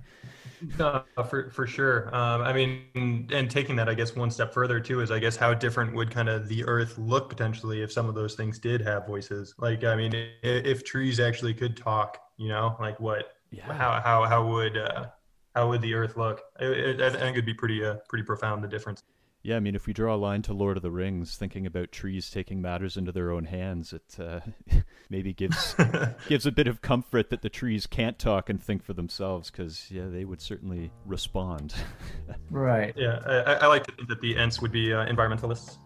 No, 0.80 1.04
for 1.30 1.50
for 1.50 1.68
sure. 1.68 2.14
Um, 2.16 2.42
I 2.42 2.54
mean, 2.54 3.28
and 3.32 3.50
taking 3.50 3.76
that, 3.76 3.90
I 3.90 3.94
guess, 3.94 4.16
one 4.16 4.32
step 4.32 4.54
further 4.54 4.80
too 4.80 5.02
is, 5.02 5.12
I 5.12 5.20
guess, 5.20 5.36
how 5.36 5.54
different 5.54 5.94
would 5.96 6.12
kind 6.12 6.30
of 6.30 6.48
the 6.48 6.64
Earth 6.66 6.98
look 6.98 7.30
potentially 7.30 7.82
if 7.82 7.92
some 7.92 8.08
of 8.08 8.16
those 8.16 8.36
things 8.36 8.60
did 8.60 8.82
have 8.82 9.06
voices? 9.06 9.54
Like, 9.58 9.84
I 9.84 9.96
mean, 9.96 10.14
if, 10.14 10.66
if 10.66 10.84
trees 10.84 11.20
actually 11.20 11.54
could 11.54 11.76
talk, 11.78 12.20
you 12.38 12.50
know, 12.50 12.76
like 12.80 13.00
what? 13.00 13.34
Yeah. 13.52 13.72
How 13.74 14.02
how 14.02 14.26
how 14.26 14.48
would 14.48 14.78
uh, 14.78 15.08
how 15.56 15.70
would 15.70 15.82
the 15.82 15.94
Earth 15.94 16.18
look? 16.18 16.42
It, 16.60 17.00
it, 17.00 17.02
I 17.02 17.10
think 17.10 17.36
it'd 17.36 17.46
be 17.46 17.54
pretty 17.54 17.84
uh, 17.84 17.96
pretty 18.10 18.24
profound 18.24 18.64
the 18.64 18.68
difference. 18.68 19.04
Yeah, 19.46 19.58
I 19.58 19.60
mean, 19.60 19.76
if 19.76 19.86
we 19.86 19.94
draw 19.94 20.16
a 20.16 20.18
line 20.18 20.42
to 20.44 20.54
Lord 20.54 20.76
of 20.76 20.82
the 20.82 20.90
Rings, 20.90 21.36
thinking 21.38 21.68
about 21.68 21.92
trees 21.92 22.32
taking 22.32 22.64
matters 22.64 22.98
into 22.98 23.12
their 23.12 23.30
own 23.30 23.46
hands, 23.46 23.94
it 23.94 24.18
uh, 24.20 24.40
maybe 25.12 25.34
gives 25.34 25.76
gives 26.28 26.48
a 26.48 26.52
bit 26.52 26.66
of 26.66 26.82
comfort 26.82 27.30
that 27.30 27.44
the 27.44 27.50
trees 27.50 27.86
can't 27.86 28.18
talk 28.18 28.50
and 28.50 28.60
think 28.60 28.84
for 28.84 28.94
themselves, 28.94 29.52
because 29.52 29.92
yeah, 29.92 30.08
they 30.08 30.26
would 30.26 30.42
certainly 30.42 30.92
respond. 31.06 31.76
right. 32.50 32.96
Yeah, 32.98 33.20
I, 33.24 33.54
I 33.54 33.68
like 33.68 33.86
to 33.86 33.92
think 33.92 34.10
that 34.10 34.20
the 34.20 34.36
Ents 34.36 34.64
would 34.64 34.72
be 34.72 34.92
uh, 34.92 35.06
environmentalists. 35.06 35.78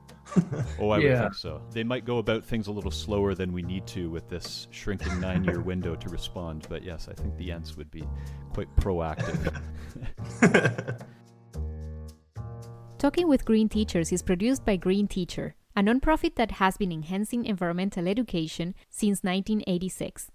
oh, 0.79 0.91
I 0.91 0.99
would 0.99 1.17
think 1.17 1.33
so. 1.33 1.61
They 1.71 1.83
might 1.83 2.05
go 2.05 2.19
about 2.19 2.45
things 2.45 2.67
a 2.67 2.71
little 2.71 2.91
slower 2.91 3.35
than 3.35 3.51
we 3.51 3.61
need 3.61 3.85
to 3.87 4.09
with 4.09 4.29
this 4.29 4.69
shrinking 4.71 5.19
nine-year 5.19 5.59
window 5.59 5.95
to 5.95 6.07
respond, 6.07 6.65
but 6.69 6.81
yes, 6.81 7.09
I 7.09 7.13
think 7.13 7.35
the 7.35 7.51
Ents 7.51 7.75
would 7.75 7.91
be 7.91 8.07
quite 8.53 8.73
proactive. 8.77 9.51
Talking 12.99 13.29
with 13.29 13.45
Green 13.45 13.69
Teachers 13.69 14.11
is 14.11 14.21
produced 14.21 14.65
by 14.65 14.75
Green 14.75 15.07
Teacher, 15.07 15.55
a 15.73 15.81
nonprofit 15.81 16.35
that 16.35 16.51
has 16.59 16.75
been 16.75 16.91
enhancing 16.91 17.45
environmental 17.45 18.09
education 18.09 18.75
since 18.89 19.23
1986. 19.23 20.29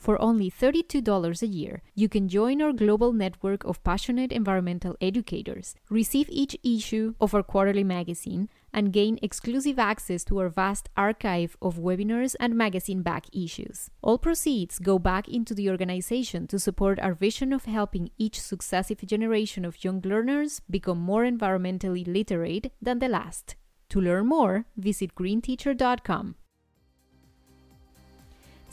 For 0.00 0.18
only 0.18 0.50
$32 0.50 1.42
a 1.42 1.46
year, 1.46 1.82
you 1.94 2.08
can 2.08 2.26
join 2.26 2.62
our 2.62 2.72
global 2.72 3.12
network 3.12 3.64
of 3.64 3.84
passionate 3.84 4.32
environmental 4.32 4.96
educators, 4.98 5.74
receive 5.90 6.26
each 6.30 6.56
issue 6.64 7.12
of 7.20 7.34
our 7.34 7.42
quarterly 7.42 7.84
magazine, 7.84 8.48
and 8.72 8.94
gain 8.94 9.18
exclusive 9.20 9.78
access 9.78 10.24
to 10.24 10.38
our 10.38 10.48
vast 10.48 10.88
archive 10.96 11.54
of 11.60 11.76
webinars 11.76 12.34
and 12.40 12.54
magazine 12.54 13.02
back 13.02 13.26
issues. 13.34 13.90
All 14.00 14.16
proceeds 14.16 14.78
go 14.78 14.98
back 14.98 15.28
into 15.28 15.54
the 15.54 15.68
organization 15.68 16.46
to 16.46 16.58
support 16.58 16.98
our 17.00 17.12
vision 17.12 17.52
of 17.52 17.66
helping 17.66 18.08
each 18.16 18.40
successive 18.40 19.04
generation 19.04 19.66
of 19.66 19.84
young 19.84 20.00
learners 20.00 20.62
become 20.70 20.98
more 20.98 21.24
environmentally 21.24 22.06
literate 22.06 22.72
than 22.80 23.00
the 23.00 23.08
last. 23.08 23.54
To 23.90 24.00
learn 24.00 24.28
more, 24.28 24.64
visit 24.78 25.14
greenteacher.com. 25.14 26.36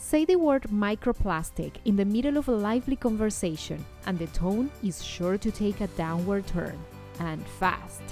Say 0.00 0.24
the 0.24 0.36
word 0.36 0.62
microplastic 0.72 1.72
in 1.84 1.96
the 1.96 2.04
middle 2.04 2.36
of 2.38 2.46
a 2.46 2.52
lively 2.52 2.94
conversation, 2.94 3.84
and 4.06 4.16
the 4.16 4.28
tone 4.28 4.70
is 4.80 5.04
sure 5.04 5.36
to 5.36 5.50
take 5.50 5.80
a 5.80 5.88
downward 5.88 6.46
turn. 6.46 6.78
And 7.18 7.44
fast. 7.58 8.02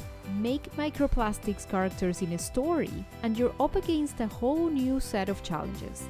Make 0.41 0.75
microplastics 0.75 1.67
characters 1.69 2.23
in 2.23 2.33
a 2.33 2.39
story, 2.39 2.91
and 3.23 3.39
you're 3.39 3.55
up 3.61 3.77
against 3.77 4.19
a 4.19 4.27
whole 4.27 4.69
new 4.69 4.99
set 4.99 5.29
of 5.29 5.45
challenges. 5.45 6.09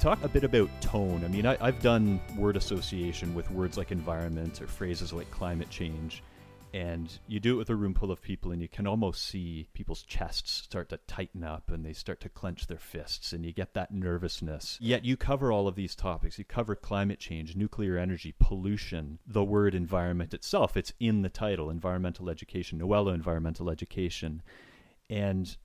Talk 0.00 0.24
a 0.24 0.28
bit 0.28 0.42
about 0.42 0.70
tone. 0.80 1.22
I 1.22 1.28
mean, 1.28 1.44
I, 1.44 1.58
I've 1.60 1.82
done 1.82 2.18
word 2.34 2.56
association 2.56 3.34
with 3.34 3.50
words 3.50 3.76
like 3.76 3.92
environment 3.92 4.62
or 4.62 4.66
phrases 4.66 5.12
like 5.12 5.30
climate 5.30 5.68
change, 5.68 6.22
and 6.72 7.18
you 7.26 7.40
do 7.40 7.54
it 7.54 7.58
with 7.58 7.70
a 7.70 7.76
room 7.76 7.94
full 7.94 8.10
of 8.10 8.20
people, 8.20 8.52
and 8.52 8.60
you 8.60 8.68
can 8.68 8.86
almost 8.86 9.26
see 9.26 9.68
people's 9.72 10.02
chests 10.02 10.50
start 10.50 10.88
to 10.90 10.98
tighten 11.06 11.42
up 11.42 11.70
and 11.70 11.84
they 11.84 11.92
start 11.92 12.20
to 12.20 12.28
clench 12.28 12.66
their 12.66 12.78
fists, 12.78 13.32
and 13.32 13.44
you 13.44 13.52
get 13.52 13.74
that 13.74 13.92
nervousness. 13.92 14.78
Yet 14.80 15.04
you 15.04 15.16
cover 15.16 15.50
all 15.50 15.66
of 15.66 15.76
these 15.76 15.94
topics. 15.94 16.38
You 16.38 16.44
cover 16.44 16.76
climate 16.76 17.18
change, 17.18 17.56
nuclear 17.56 17.96
energy, 17.96 18.34
pollution, 18.38 19.18
the 19.26 19.44
word 19.44 19.74
environment 19.74 20.34
itself. 20.34 20.76
It's 20.76 20.92
in 21.00 21.22
the 21.22 21.28
title 21.28 21.70
environmental 21.70 22.28
education, 22.28 22.78
Noella 22.80 23.14
environmental 23.14 23.70
education. 23.70 24.42
And 25.08 25.56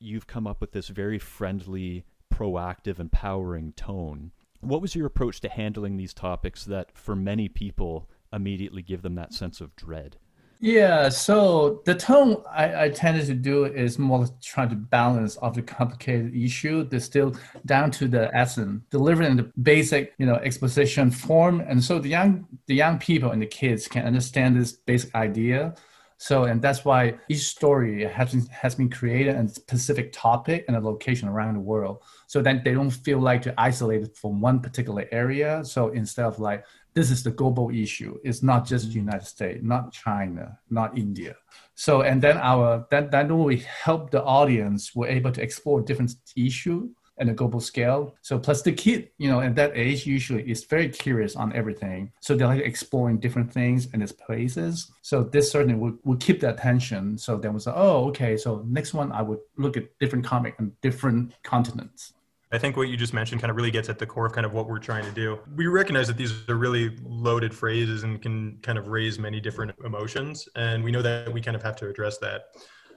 you've 0.00 0.26
come 0.26 0.46
up 0.46 0.60
with 0.60 0.72
this 0.72 0.88
very 0.88 1.18
friendly, 1.18 2.04
proactive, 2.32 2.98
empowering 2.98 3.72
tone. 3.72 4.32
What 4.60 4.82
was 4.82 4.94
your 4.94 5.06
approach 5.06 5.40
to 5.42 5.48
handling 5.48 5.96
these 5.96 6.14
topics 6.14 6.64
that, 6.64 6.96
for 6.96 7.14
many 7.14 7.48
people, 7.48 8.10
immediately 8.32 8.82
give 8.82 9.02
them 9.02 9.14
that 9.14 9.32
sense 9.32 9.60
of 9.60 9.76
dread? 9.76 10.16
Yeah, 10.60 11.08
so 11.08 11.82
the 11.84 11.94
tone 11.94 12.42
I, 12.50 12.86
I 12.86 12.88
tended 12.88 13.26
to 13.26 13.34
do 13.34 13.66
is 13.66 13.96
more 13.96 14.26
trying 14.42 14.70
to 14.70 14.74
balance 14.74 15.36
of 15.36 15.54
the 15.54 15.62
complicated 15.62 16.34
issue, 16.34 16.84
distill 16.84 17.36
down 17.64 17.92
to 17.92 18.08
the 18.08 18.34
essence, 18.34 18.82
delivering 18.90 19.36
the 19.36 19.52
basic, 19.62 20.14
you 20.18 20.26
know, 20.26 20.34
exposition 20.34 21.12
form, 21.12 21.60
and 21.60 21.82
so 21.82 22.00
the 22.00 22.08
young 22.08 22.44
the 22.66 22.74
young 22.74 22.98
people 22.98 23.30
and 23.30 23.40
the 23.40 23.46
kids 23.46 23.86
can 23.86 24.04
understand 24.04 24.56
this 24.56 24.72
basic 24.72 25.14
idea. 25.14 25.74
So, 26.16 26.44
and 26.44 26.60
that's 26.60 26.84
why 26.84 27.14
each 27.28 27.46
story 27.46 28.04
has 28.04 28.32
been, 28.32 28.46
has 28.46 28.74
been 28.74 28.90
created 28.90 29.36
on 29.36 29.44
a 29.44 29.48
specific 29.48 30.12
topic 30.12 30.64
and 30.66 30.76
a 30.76 30.80
location 30.80 31.28
around 31.28 31.54
the 31.54 31.60
world. 31.60 32.02
So 32.28 32.42
then 32.42 32.60
they 32.62 32.74
don't 32.74 32.90
feel 32.90 33.18
like 33.18 33.40
to 33.42 33.54
isolate 33.58 34.02
it 34.02 34.16
from 34.16 34.40
one 34.40 34.60
particular 34.60 35.06
area. 35.10 35.64
So 35.64 35.88
instead 35.88 36.26
of 36.26 36.38
like, 36.38 36.62
this 36.92 37.10
is 37.10 37.22
the 37.22 37.30
global 37.30 37.70
issue. 37.70 38.18
It's 38.22 38.42
not 38.42 38.66
just 38.66 38.88
the 38.88 38.94
United 38.94 39.26
States, 39.26 39.60
not 39.62 39.92
China, 39.92 40.58
not 40.68 40.96
India. 40.96 41.36
So 41.74 42.02
and 42.02 42.20
then 42.20 42.36
our 42.36 42.86
then 42.90 43.10
when 43.10 43.44
we 43.44 43.58
help 43.58 44.10
the 44.10 44.22
audience, 44.22 44.94
we're 44.94 45.08
able 45.08 45.32
to 45.32 45.40
explore 45.40 45.80
different 45.80 46.16
issue 46.36 46.90
and 47.18 47.30
a 47.30 47.32
global 47.32 47.60
scale. 47.60 48.14
So 48.22 48.38
plus 48.38 48.62
the 48.62 48.72
kid, 48.72 49.08
you 49.18 49.30
know, 49.30 49.40
at 49.40 49.54
that 49.56 49.72
age 49.74 50.06
usually 50.06 50.48
is 50.50 50.64
very 50.64 50.88
curious 50.88 51.34
on 51.34 51.52
everything. 51.52 52.12
So 52.20 52.36
they're 52.36 52.46
like 52.46 52.62
exploring 52.62 53.18
different 53.18 53.52
things 53.52 53.88
and 53.92 54.02
its 54.02 54.12
places. 54.12 54.90
So 55.02 55.22
this 55.22 55.50
certainly 55.50 55.74
would, 55.74 55.98
would 56.04 56.20
keep 56.20 56.40
the 56.40 56.50
attention. 56.50 57.18
So 57.18 57.36
then 57.36 57.54
we 57.54 57.60
say, 57.60 57.72
oh, 57.74 58.08
okay. 58.08 58.36
So 58.36 58.64
next 58.66 58.94
one 58.94 59.12
I 59.12 59.22
would 59.22 59.40
look 59.56 59.76
at 59.76 59.98
different 59.98 60.24
comic 60.24 60.54
and 60.58 60.78
different 60.80 61.32
continents. 61.42 62.12
I 62.50 62.58
think 62.58 62.76
what 62.76 62.88
you 62.88 62.96
just 62.96 63.12
mentioned 63.12 63.40
kind 63.42 63.50
of 63.50 63.56
really 63.56 63.70
gets 63.70 63.88
at 63.88 63.98
the 63.98 64.06
core 64.06 64.24
of 64.24 64.32
kind 64.32 64.46
of 64.46 64.54
what 64.54 64.68
we're 64.68 64.78
trying 64.78 65.04
to 65.04 65.10
do. 65.10 65.38
We 65.54 65.66
recognize 65.66 66.06
that 66.06 66.16
these 66.16 66.48
are 66.48 66.56
really 66.56 66.96
loaded 67.02 67.54
phrases 67.54 68.04
and 68.04 68.22
can 68.22 68.58
kind 68.62 68.78
of 68.78 68.88
raise 68.88 69.18
many 69.18 69.38
different 69.38 69.72
emotions. 69.84 70.48
And 70.56 70.82
we 70.82 70.90
know 70.90 71.02
that 71.02 71.30
we 71.30 71.42
kind 71.42 71.56
of 71.56 71.62
have 71.62 71.76
to 71.76 71.88
address 71.88 72.16
that. 72.18 72.44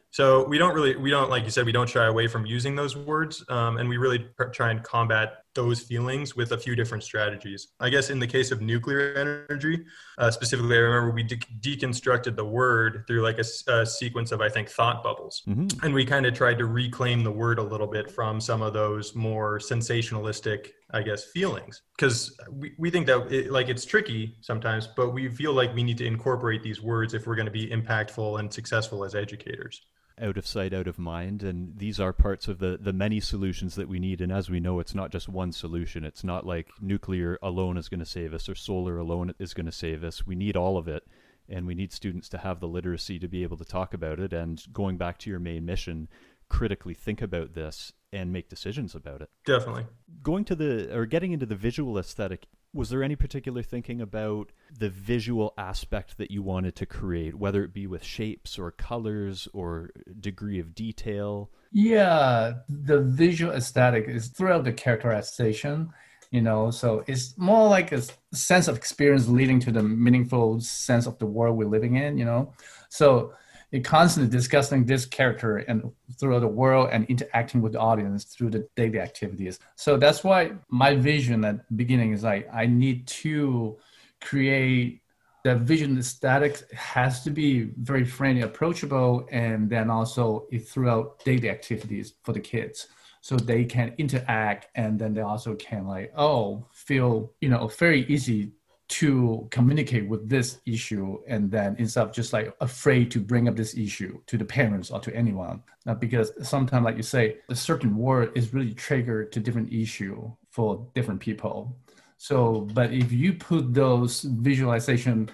So 0.10 0.48
we 0.48 0.58
don't 0.58 0.74
really, 0.74 0.96
we 0.96 1.10
don't, 1.10 1.30
like 1.30 1.44
you 1.44 1.50
said, 1.50 1.66
we 1.66 1.72
don't 1.72 1.90
shy 1.90 2.06
away 2.06 2.28
from 2.28 2.46
using 2.46 2.76
those 2.76 2.96
words. 2.96 3.44
Um, 3.50 3.78
and 3.78 3.90
we 3.90 3.98
really 3.98 4.28
try 4.54 4.72
and 4.72 4.82
combat 4.84 5.41
those 5.54 5.82
feelings 5.82 6.36
with 6.36 6.52
a 6.52 6.58
few 6.58 6.76
different 6.76 7.04
strategies. 7.04 7.70
I 7.80 7.90
guess 7.90 8.10
in 8.10 8.20
the 8.20 8.28
case 8.28 8.52
of 8.52 8.62
nuclear 8.62 9.14
energy, 9.16 9.84
uh, 10.18 10.32
specifically, 10.32 10.76
I 10.76 10.80
remember 10.80 11.12
we 11.12 11.24
de- 11.24 11.38
deconstructed 11.38 12.36
the 12.36 12.46
word 12.46 13.04
through 13.08 13.22
like 13.22 13.38
a 13.40 13.86
sequence 13.86 14.32
of, 14.32 14.42
I 14.42 14.50
think, 14.50 14.70
thought 14.70 15.04
bubbles. 15.04 15.42
Mm-hmm. 15.48 15.86
And 15.86 15.94
we 15.94 16.06
kind 16.06 16.26
of 16.26 16.34
tried 16.34 16.58
to 16.60 16.66
reclaim 16.66 17.24
the 17.24 17.32
word 17.32 17.60
a 17.60 17.64
little 17.64 17.88
bit 17.88 18.10
from 18.10 18.40
some 18.40 18.62
of 18.62 18.74
those 18.74 19.16
more 19.16 19.60
sensationalistic, 19.60 20.70
I 20.92 21.02
guess, 21.02 21.26
feelings. 21.26 21.82
Because 21.98 22.38
we, 22.52 22.74
we 22.78 22.90
think 22.90 23.08
that 23.08 23.32
it, 23.32 23.52
like 23.52 23.70
it's 23.70 23.86
tricky 23.86 24.38
sometimes, 24.42 24.88
but 24.88 25.10
we 25.10 25.30
feel 25.30 25.54
like 25.54 25.74
we 25.74 25.84
need 25.84 25.98
to 25.98 26.06
incorporate 26.06 26.64
these 26.64 26.82
words 26.82 27.14
if 27.14 27.28
we're 27.28 27.36
going 27.36 27.46
to 27.46 27.52
be 27.52 27.68
impactful 27.68 28.40
and 28.40 28.52
successful 28.52 29.04
as 29.04 29.16
educators. 29.16 29.82
Out 30.22 30.38
of 30.38 30.46
sight, 30.46 30.74
out 30.74 30.88
of 30.88 31.00
mind. 31.00 31.44
And 31.44 31.78
these 31.78 32.00
are 32.00 32.14
parts 32.14 32.48
of 32.48 32.60
the, 32.60 32.78
the 32.80 32.94
many 32.94 33.20
solutions 33.20 33.76
that 33.76 33.90
we 33.90 34.00
need. 34.00 34.22
And 34.22 34.32
as 34.32 34.50
we 34.50 34.60
know, 34.60 34.80
it's 34.80 34.96
not 34.96 35.12
just 35.12 35.28
one 35.28 35.52
solution. 35.52 36.04
It's 36.04 36.24
not 36.24 36.46
like 36.46 36.70
nuclear 36.80 37.40
alone 37.42 37.78
is 37.78 37.90
going 37.90 38.00
to 38.00 38.06
save 38.06 38.34
us 38.34 38.48
or 38.48 38.56
solar 38.56 38.98
alone 38.98 39.34
is 39.40 39.54
going 39.54 39.66
to 39.66 39.72
save 39.72 40.04
us. 40.04 40.26
We 40.26 40.36
need 40.36 40.56
all 40.56 40.78
of 40.78 40.88
it. 40.88 41.04
And 41.50 41.68
we 41.68 41.76
need 41.76 41.92
students 41.92 42.30
to 42.30 42.38
have 42.38 42.60
the 42.60 42.68
literacy 42.68 43.20
to 43.20 43.28
be 43.28 43.44
able 43.44 43.58
to 43.58 43.66
talk 43.66 43.94
about 43.94 44.20
it. 44.20 44.32
And 44.32 44.64
going 44.72 44.98
back 44.98 45.18
to 45.20 45.30
your 45.30 45.40
main 45.40 45.66
mission, 45.66 46.08
critically 46.48 46.94
think 46.94 47.22
about 47.22 47.54
this 47.56 47.92
and 48.14 48.32
make 48.32 48.50
decisions 48.50 48.94
about 48.94 49.22
it. 49.22 49.30
Definitely. 49.46 49.86
Going 50.22 50.46
to 50.46 50.56
the, 50.56 50.96
or 50.96 51.06
getting 51.06 51.32
into 51.32 51.46
the 51.46 51.56
visual 51.56 51.98
aesthetic, 51.98 52.46
was 52.74 52.90
there 52.90 53.04
any 53.04 53.16
particular 53.16 53.62
thinking 53.62 54.00
about 54.00 54.52
the 54.78 54.90
visual 54.90 55.54
aspect 55.58 56.18
that 56.18 56.32
you 56.32 56.42
wanted 56.42 56.76
to 56.78 56.86
create, 56.86 57.36
whether 57.36 57.64
it 57.64 57.74
be 57.74 57.88
with 57.88 58.04
shapes 58.04 58.58
or 58.58 58.72
colors 58.72 59.48
or 59.54 59.90
degree 60.20 60.60
of 60.60 60.74
detail? 60.74 61.50
Yeah, 61.72 62.54
the 62.70 63.02
visual 63.02 63.54
aesthetic 63.54 64.08
is 64.08 64.30
throughout 64.30 64.64
the 64.64 64.74
characterization, 64.74 65.92
you 66.32 66.42
know, 66.42 66.72
so 66.72 67.04
it's 67.08 67.38
more 67.38 67.68
like 67.68 67.92
a 67.92 68.02
sense 68.34 68.68
of 68.68 68.78
experience 68.78 69.28
leading 69.28 69.60
to 69.62 69.72
the 69.72 69.84
meaningful 69.84 70.62
sense 70.62 71.08
of 71.08 71.20
the 71.20 71.26
world 71.26 71.58
we're 71.58 71.66
living 71.66 71.96
in, 71.96 72.18
you 72.18 72.26
know. 72.26 72.54
So 72.90 73.34
it 73.72 73.86
constantly 73.86 74.30
discussing 74.30 74.86
this 74.86 75.06
character 75.06 75.58
and 75.58 75.92
throughout 76.20 76.40
the 76.40 76.48
world 76.48 76.90
and 76.92 77.06
interacting 77.06 77.62
with 77.62 77.74
the 77.74 77.80
audience 77.80 78.26
through 78.26 78.50
the 78.50 78.68
daily 78.76 79.00
activities. 79.00 79.60
So 79.76 79.98
that's 79.98 80.24
why 80.24 80.52
my 80.70 80.96
vision 80.96 81.46
at 81.46 81.68
the 81.70 81.76
beginning 81.76 82.12
is 82.12 82.24
like 82.24 82.50
I 82.54 82.66
need 82.66 83.08
to 83.08 83.78
create 84.20 85.02
the 85.44 85.56
vision 85.56 85.98
aesthetic 85.98 86.70
has 86.72 87.24
to 87.24 87.32
be 87.32 87.72
very 87.78 88.06
friendly, 88.06 88.42
approachable, 88.42 89.28
and 89.32 89.70
then 89.70 89.90
also 89.90 90.48
throughout 90.68 91.24
daily 91.26 91.50
activities 91.50 92.14
for 92.24 92.34
the 92.34 92.40
kids 92.40 92.88
so 93.22 93.38
they 93.38 93.64
can 93.64 93.94
interact 93.98 94.68
and 94.76 95.00
then 95.00 95.14
they 95.14 95.22
also 95.22 95.54
can 95.56 95.88
like 95.88 96.12
oh 96.18 96.66
feel 96.74 97.32
you 97.40 97.50
know 97.50 97.68
very 97.68 98.04
easy 98.08 98.52
to 98.92 99.48
communicate 99.52 100.06
with 100.10 100.28
this 100.28 100.60
issue 100.66 101.18
and 101.26 101.50
then 101.50 101.78
instead 101.80 102.04
of 102.04 102.12
just 102.12 102.34
like 102.34 102.54
afraid 102.60 103.10
to 103.10 103.22
bring 103.22 103.48
up 103.48 103.56
this 103.56 103.78
issue 103.78 104.20
to 104.28 104.38
the 104.38 104.44
parents 104.44 104.92
or 104.92 105.00
to 105.00 105.16
anyone. 105.16 105.64
Because 106.00 106.34
sometimes 106.42 106.84
like 106.84 106.98
you 106.98 107.04
say 107.04 107.38
a 107.50 107.56
certain 107.56 107.96
word 107.96 108.32
is 108.36 108.54
really 108.54 108.74
triggered 108.74 109.32
to 109.32 109.40
different 109.40 109.72
issue 109.72 110.30
for 110.50 110.86
different 110.94 111.22
people. 111.22 111.74
So 112.18 112.68
but 112.74 112.92
if 112.92 113.14
you 113.14 113.34
put 113.34 113.74
those 113.74 114.24
visualization 114.24 115.30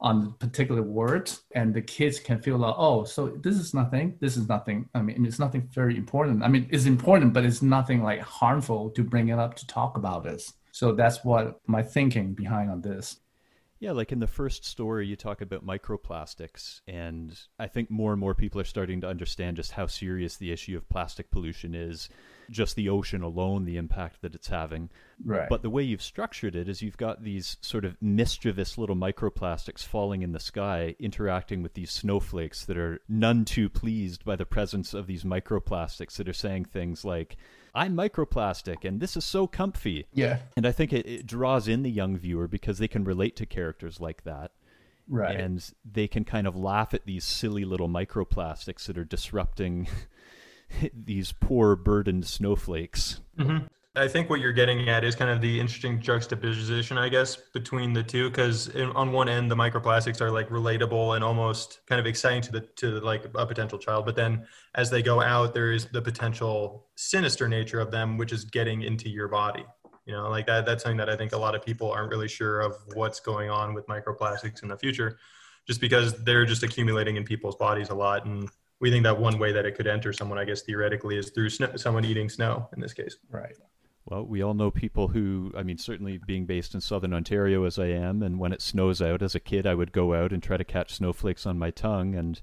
on 0.00 0.32
particular 0.40 0.82
words 0.82 1.42
and 1.54 1.72
the 1.72 1.82
kids 1.82 2.18
can 2.18 2.40
feel 2.40 2.56
like 2.56 2.74
oh 2.78 3.04
so 3.04 3.28
this 3.42 3.56
is 3.56 3.74
nothing 3.74 4.16
this 4.20 4.38
is 4.38 4.48
nothing. 4.48 4.88
I 4.94 5.02
mean 5.02 5.26
it's 5.26 5.38
nothing 5.38 5.68
very 5.70 5.98
important. 5.98 6.42
I 6.42 6.48
mean 6.48 6.66
it's 6.70 6.86
important 6.86 7.34
but 7.34 7.44
it's 7.44 7.60
nothing 7.60 8.02
like 8.02 8.20
harmful 8.20 8.88
to 8.90 9.04
bring 9.04 9.28
it 9.28 9.38
up 9.38 9.54
to 9.56 9.66
talk 9.66 9.98
about 9.98 10.24
this 10.24 10.54
so 10.72 10.92
that's 10.92 11.22
what 11.24 11.60
my 11.66 11.82
thinking 11.82 12.32
behind 12.32 12.70
on 12.70 12.80
this. 12.80 13.18
Yeah, 13.78 13.92
like 13.92 14.12
in 14.12 14.20
the 14.20 14.26
first 14.26 14.64
story, 14.64 15.06
you 15.06 15.16
talk 15.16 15.40
about 15.40 15.66
microplastics, 15.66 16.80
and 16.86 17.38
I 17.58 17.66
think 17.66 17.90
more 17.90 18.12
and 18.12 18.20
more 18.20 18.34
people 18.34 18.60
are 18.60 18.64
starting 18.64 19.00
to 19.00 19.08
understand 19.08 19.56
just 19.56 19.72
how 19.72 19.86
serious 19.86 20.36
the 20.36 20.52
issue 20.52 20.76
of 20.76 20.88
plastic 20.88 21.30
pollution 21.30 21.74
is 21.74 22.08
just 22.50 22.76
the 22.76 22.88
ocean 22.88 23.22
alone, 23.22 23.64
the 23.64 23.76
impact 23.76 24.22
that 24.22 24.34
it's 24.34 24.48
having. 24.48 24.90
Right. 25.24 25.48
But 25.48 25.62
the 25.62 25.70
way 25.70 25.82
you've 25.82 26.02
structured 26.02 26.56
it 26.56 26.68
is 26.68 26.82
you've 26.82 26.96
got 26.96 27.22
these 27.22 27.56
sort 27.60 27.84
of 27.84 27.96
mischievous 28.00 28.76
little 28.78 28.96
microplastics 28.96 29.84
falling 29.84 30.22
in 30.22 30.32
the 30.32 30.40
sky, 30.40 30.94
interacting 30.98 31.62
with 31.62 31.74
these 31.74 31.90
snowflakes 31.90 32.64
that 32.64 32.76
are 32.76 33.00
none 33.08 33.44
too 33.44 33.68
pleased 33.68 34.24
by 34.24 34.36
the 34.36 34.46
presence 34.46 34.94
of 34.94 35.06
these 35.06 35.24
microplastics 35.24 36.16
that 36.16 36.28
are 36.28 36.32
saying 36.32 36.64
things 36.66 37.04
like, 37.04 37.36
I'm 37.74 37.96
microplastic 37.96 38.84
and 38.84 39.00
this 39.00 39.16
is 39.16 39.24
so 39.24 39.46
comfy. 39.46 40.06
Yeah. 40.12 40.38
And 40.56 40.66
I 40.66 40.72
think 40.72 40.92
it, 40.92 41.06
it 41.06 41.26
draws 41.26 41.68
in 41.68 41.82
the 41.82 41.90
young 41.90 42.16
viewer 42.16 42.48
because 42.48 42.78
they 42.78 42.88
can 42.88 43.04
relate 43.04 43.36
to 43.36 43.46
characters 43.46 44.00
like 44.00 44.24
that. 44.24 44.52
Right. 45.08 45.38
And 45.38 45.64
they 45.84 46.06
can 46.06 46.24
kind 46.24 46.46
of 46.46 46.56
laugh 46.56 46.94
at 46.94 47.06
these 47.06 47.24
silly 47.24 47.64
little 47.64 47.88
microplastics 47.88 48.86
that 48.86 48.98
are 48.98 49.04
disrupting 49.04 49.88
these 50.94 51.32
poor 51.32 51.76
burdened 51.76 52.26
snowflakes. 52.26 53.20
Mm-hmm. 53.38 53.66
I 53.94 54.08
think 54.08 54.30
what 54.30 54.40
you're 54.40 54.54
getting 54.54 54.88
at 54.88 55.04
is 55.04 55.14
kind 55.14 55.30
of 55.30 55.42
the 55.42 55.60
interesting 55.60 56.00
juxtaposition, 56.00 56.96
I 56.96 57.10
guess, 57.10 57.36
between 57.36 57.92
the 57.92 58.02
two. 58.02 58.30
Because 58.30 58.74
on 58.74 59.12
one 59.12 59.28
end, 59.28 59.50
the 59.50 59.54
microplastics 59.54 60.22
are 60.22 60.30
like 60.30 60.48
relatable 60.48 61.14
and 61.14 61.22
almost 61.22 61.80
kind 61.86 62.00
of 62.00 62.06
exciting 62.06 62.40
to 62.42 62.52
the 62.52 62.60
to 62.76 63.00
like 63.00 63.26
a 63.34 63.46
potential 63.46 63.78
child, 63.78 64.06
but 64.06 64.16
then 64.16 64.46
as 64.74 64.88
they 64.88 65.02
go 65.02 65.20
out, 65.20 65.52
there 65.52 65.72
is 65.72 65.86
the 65.92 66.00
potential 66.00 66.86
sinister 66.96 67.48
nature 67.48 67.80
of 67.80 67.90
them, 67.90 68.16
which 68.16 68.32
is 68.32 68.44
getting 68.46 68.80
into 68.80 69.10
your 69.10 69.28
body. 69.28 69.64
You 70.06 70.14
know, 70.14 70.30
like 70.30 70.46
that. 70.46 70.64
That's 70.64 70.82
something 70.82 70.96
that 70.96 71.10
I 71.10 71.16
think 71.16 71.32
a 71.32 71.38
lot 71.38 71.54
of 71.54 71.62
people 71.62 71.92
aren't 71.92 72.10
really 72.10 72.28
sure 72.28 72.60
of 72.60 72.74
what's 72.94 73.20
going 73.20 73.50
on 73.50 73.74
with 73.74 73.86
microplastics 73.88 74.62
in 74.62 74.68
the 74.68 74.76
future, 74.78 75.18
just 75.66 75.82
because 75.82 76.14
they're 76.24 76.46
just 76.46 76.62
accumulating 76.62 77.16
in 77.16 77.24
people's 77.24 77.56
bodies 77.56 77.90
a 77.90 77.94
lot 77.94 78.24
and 78.24 78.48
we 78.82 78.90
think 78.90 79.04
that 79.04 79.18
one 79.18 79.38
way 79.38 79.52
that 79.52 79.64
it 79.64 79.76
could 79.76 79.86
enter 79.86 80.12
someone, 80.12 80.38
I 80.38 80.44
guess 80.44 80.62
theoretically, 80.62 81.16
is 81.16 81.30
through 81.30 81.50
snow, 81.50 81.70
someone 81.76 82.04
eating 82.04 82.28
snow 82.28 82.68
in 82.74 82.82
this 82.82 82.92
case. 82.92 83.16
Right. 83.30 83.54
Well, 84.06 84.24
we 84.26 84.42
all 84.42 84.54
know 84.54 84.72
people 84.72 85.06
who, 85.06 85.52
I 85.56 85.62
mean, 85.62 85.78
certainly 85.78 86.18
being 86.18 86.46
based 86.46 86.74
in 86.74 86.80
southern 86.80 87.14
Ontario 87.14 87.64
as 87.64 87.78
I 87.78 87.86
am, 87.86 88.24
and 88.24 88.40
when 88.40 88.52
it 88.52 88.60
snows 88.60 89.00
out 89.00 89.22
as 89.22 89.36
a 89.36 89.40
kid, 89.40 89.68
I 89.68 89.76
would 89.76 89.92
go 89.92 90.14
out 90.14 90.32
and 90.32 90.42
try 90.42 90.56
to 90.56 90.64
catch 90.64 90.94
snowflakes 90.94 91.46
on 91.46 91.60
my 91.60 91.70
tongue. 91.70 92.16
And 92.16 92.42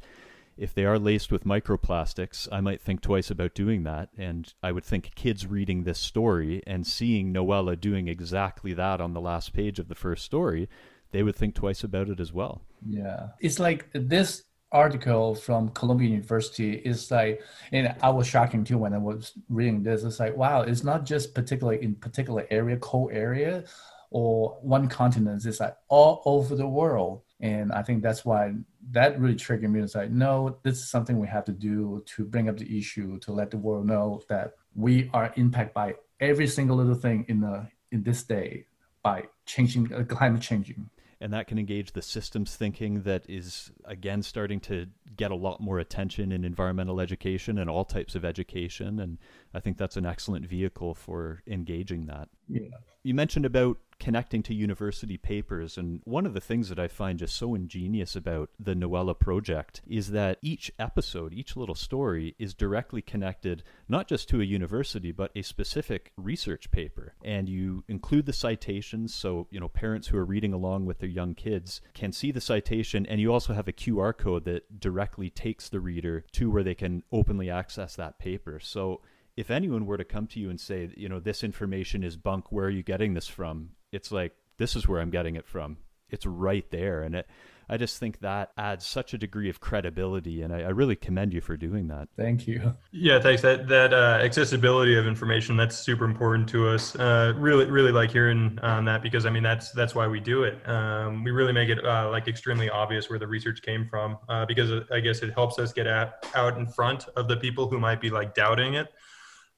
if 0.55 0.73
they 0.73 0.85
are 0.85 0.97
laced 0.97 1.29
with 1.29 1.43
microplastics, 1.43 2.47
I 2.49 2.61
might 2.61 2.81
think 2.81 3.01
twice 3.01 3.29
about 3.29 3.53
doing 3.53 3.83
that. 3.83 4.07
And 4.17 4.53
I 4.63 4.71
would 4.71 4.85
think 4.85 5.13
kids 5.15 5.45
reading 5.45 5.83
this 5.83 5.99
story 5.99 6.63
and 6.65 6.87
seeing 6.87 7.33
Noella 7.33 7.77
doing 7.77 8.07
exactly 8.07 8.71
that 8.75 9.01
on 9.01 9.13
the 9.13 9.21
last 9.21 9.51
page 9.51 9.77
of 9.77 9.89
the 9.89 9.95
first 9.95 10.23
story, 10.23 10.69
they 11.11 11.21
would 11.21 11.35
think 11.35 11.55
twice 11.55 11.83
about 11.83 12.07
it 12.07 12.21
as 12.21 12.31
well. 12.31 12.61
Yeah. 12.87 13.31
It's 13.41 13.59
like 13.59 13.89
this 13.93 14.43
article 14.71 15.35
from 15.35 15.69
Columbia 15.69 16.09
University 16.09 16.73
is 16.73 17.09
like, 17.11 17.41
and 17.71 17.95
I 18.01 18.09
was 18.09 18.27
shocking 18.27 18.63
too 18.63 18.77
when 18.77 18.93
I 18.93 18.97
was 18.97 19.33
reading 19.49 19.83
this. 19.83 20.03
It's 20.03 20.19
like, 20.19 20.35
wow, 20.35 20.61
it's 20.61 20.83
not 20.83 21.05
just 21.05 21.33
particularly 21.33 21.83
in 21.83 21.95
particular 21.95 22.45
area, 22.49 22.77
cold 22.77 23.11
area, 23.11 23.63
or 24.11 24.57
one 24.61 24.87
continent. 24.87 25.45
It's 25.45 25.59
like 25.59 25.75
all 25.87 26.21
over 26.25 26.55
the 26.55 26.67
world. 26.67 27.21
And 27.41 27.71
I 27.71 27.83
think 27.83 28.03
that's 28.03 28.25
why 28.25 28.53
that 28.91 29.19
really 29.19 29.35
triggered 29.35 29.71
me. 29.71 29.81
It's 29.81 29.95
like, 29.95 30.11
no, 30.11 30.57
this 30.63 30.77
is 30.77 30.89
something 30.89 31.19
we 31.19 31.27
have 31.27 31.45
to 31.45 31.51
do 31.51 32.03
to 32.15 32.25
bring 32.25 32.49
up 32.49 32.57
the 32.57 32.77
issue 32.77 33.19
to 33.19 33.31
let 33.31 33.51
the 33.51 33.57
world 33.57 33.85
know 33.85 34.21
that 34.29 34.53
we 34.75 35.09
are 35.13 35.31
impacted 35.35 35.73
by 35.73 35.95
every 36.19 36.47
single 36.47 36.77
little 36.77 36.95
thing 36.95 37.25
in 37.27 37.39
the 37.41 37.67
in 37.91 38.03
this 38.03 38.23
day 38.23 38.65
by 39.03 39.23
changing 39.45 39.91
uh, 39.93 40.03
climate 40.03 40.41
changing 40.41 40.89
and 41.21 41.33
that 41.33 41.47
can 41.47 41.59
engage 41.59 41.91
the 41.91 42.01
systems 42.01 42.55
thinking 42.55 43.03
that 43.03 43.23
is 43.29 43.71
again 43.85 44.21
starting 44.23 44.59
to 44.59 44.87
get 45.15 45.31
a 45.31 45.35
lot 45.35 45.59
more 45.59 45.79
attention 45.79 46.31
in 46.31 46.45
environmental 46.45 47.01
education 47.01 47.57
and 47.57 47.69
all 47.69 47.83
types 47.83 48.15
of 48.15 48.23
education 48.23 48.99
and 48.99 49.17
i 49.53 49.59
think 49.59 49.77
that's 49.77 49.97
an 49.97 50.05
excellent 50.05 50.45
vehicle 50.45 50.93
for 50.93 51.41
engaging 51.47 52.05
that. 52.05 52.29
Yeah. 52.47 52.69
You 53.03 53.13
mentioned 53.13 53.45
about 53.45 53.77
connecting 53.99 54.41
to 54.43 54.53
university 54.53 55.17
papers. 55.17 55.77
And 55.77 56.01
one 56.05 56.25
of 56.25 56.33
the 56.33 56.41
things 56.41 56.69
that 56.69 56.79
I 56.79 56.87
find 56.87 57.19
just 57.19 57.35
so 57.35 57.53
ingenious 57.53 58.15
about 58.15 58.49
the 58.59 58.73
Noella 58.73 59.17
project 59.17 59.81
is 59.87 60.11
that 60.11 60.39
each 60.41 60.71
episode, 60.79 61.33
each 61.33 61.55
little 61.55 61.75
story 61.75 62.35
is 62.39 62.53
directly 62.53 63.01
connected 63.01 63.63
not 63.87 64.07
just 64.07 64.29
to 64.29 64.41
a 64.41 64.45
university, 64.45 65.11
but 65.11 65.31
a 65.35 65.41
specific 65.41 66.11
research 66.17 66.71
paper. 66.71 67.13
And 67.23 67.49
you 67.49 67.83
include 67.87 68.25
the 68.25 68.33
citations 68.33 69.13
so, 69.13 69.47
you 69.51 69.59
know, 69.59 69.67
parents 69.67 70.07
who 70.07 70.17
are 70.17 70.25
reading 70.25 70.53
along 70.53 70.85
with 70.85 70.99
their 70.99 71.09
young 71.09 71.35
kids 71.35 71.81
can 71.93 72.11
see 72.11 72.31
the 72.31 72.41
citation. 72.41 73.05
And 73.05 73.19
you 73.19 73.33
also 73.33 73.53
have 73.53 73.67
a 73.67 73.73
QR 73.73 74.17
code 74.17 74.45
that 74.45 74.79
directly 74.79 75.29
takes 75.29 75.69
the 75.69 75.79
reader 75.79 76.25
to 76.33 76.49
where 76.49 76.63
they 76.63 76.75
can 76.75 77.03
openly 77.11 77.49
access 77.49 77.95
that 77.95 78.19
paper. 78.19 78.59
So 78.59 79.01
if 79.35 79.49
anyone 79.49 79.85
were 79.85 79.97
to 79.97 80.03
come 80.03 80.27
to 80.27 80.39
you 80.39 80.49
and 80.49 80.59
say, 80.59 80.89
you 80.97 81.07
know, 81.07 81.19
this 81.19 81.43
information 81.43 82.03
is 82.03 82.17
bunk, 82.17 82.51
where 82.51 82.65
are 82.65 82.69
you 82.69 82.83
getting 82.83 83.13
this 83.13 83.27
from? 83.27 83.69
It's 83.91 84.11
like, 84.11 84.33
this 84.57 84.75
is 84.75 84.87
where 84.87 84.99
I'm 85.01 85.09
getting 85.09 85.35
it 85.35 85.47
from. 85.47 85.77
It's 86.09 86.25
right 86.25 86.69
there. 86.71 87.03
And 87.03 87.15
it, 87.15 87.27
I 87.71 87.77
just 87.77 87.99
think 87.99 88.19
that 88.21 88.51
adds 88.57 88.85
such 88.85 89.13
a 89.13 89.17
degree 89.17 89.47
of 89.47 89.59
credibility, 89.59 90.41
and 90.41 90.51
I, 90.51 90.61
I, 90.61 90.69
really 90.69 90.95
commend 90.95 91.33
you 91.33 91.41
for 91.41 91.55
doing 91.55 91.89
that. 91.89 92.09
Thank 92.17 92.47
you. 92.47 92.73
Yeah, 92.91 93.19
thanks. 93.19 93.43
That 93.43 93.67
that 93.67 93.93
uh, 93.93 94.17
accessibility 94.23 94.97
of 94.97 95.05
information 95.05 95.55
that's 95.55 95.77
super 95.77 96.03
important 96.05 96.49
to 96.49 96.67
us. 96.67 96.95
Uh, 96.95 97.33
really, 97.37 97.69
really 97.69 97.91
like 97.91 98.09
hearing 98.09 98.57
on 98.63 98.85
that 98.85 99.03
because 99.03 99.27
I 99.27 99.29
mean 99.29 99.43
that's 99.43 99.71
that's 99.71 99.93
why 99.93 100.07
we 100.07 100.19
do 100.19 100.45
it. 100.45 100.67
Um, 100.67 101.23
we 101.23 101.29
really 101.29 101.53
make 101.53 101.69
it 101.69 101.85
uh, 101.85 102.09
like 102.09 102.27
extremely 102.27 102.71
obvious 102.71 103.07
where 103.07 103.19
the 103.19 103.27
research 103.27 103.61
came 103.61 103.87
from 103.87 104.17
uh, 104.27 104.47
because 104.47 104.71
I 104.91 104.99
guess 104.99 105.19
it 105.19 105.31
helps 105.35 105.59
us 105.59 105.71
get 105.71 105.85
at, 105.85 106.25
out 106.33 106.57
in 106.57 106.65
front 106.65 107.07
of 107.15 107.27
the 107.27 107.37
people 107.37 107.69
who 107.69 107.79
might 107.79 108.01
be 108.01 108.09
like 108.09 108.33
doubting 108.33 108.73
it 108.73 108.87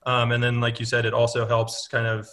um, 0.06 0.32
and 0.32 0.42
then, 0.44 0.60
like 0.60 0.80
you 0.80 0.86
said, 0.86 1.06
it 1.06 1.14
also 1.14 1.48
helps 1.48 1.88
kind 1.88 2.08
of 2.08 2.28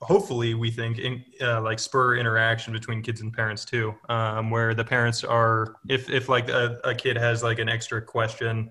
hopefully 0.00 0.54
we 0.54 0.70
think 0.70 0.98
in, 0.98 1.24
uh, 1.40 1.60
like 1.60 1.78
spur 1.78 2.16
interaction 2.16 2.72
between 2.72 3.02
kids 3.02 3.20
and 3.20 3.32
parents 3.32 3.64
too 3.64 3.94
um, 4.08 4.50
where 4.50 4.74
the 4.74 4.84
parents 4.84 5.24
are 5.24 5.76
if 5.88 6.08
if 6.08 6.28
like 6.28 6.48
a, 6.48 6.78
a, 6.84 6.94
kid 6.94 7.16
has 7.16 7.42
like 7.42 7.58
an 7.58 7.68
extra 7.68 8.00
question 8.00 8.70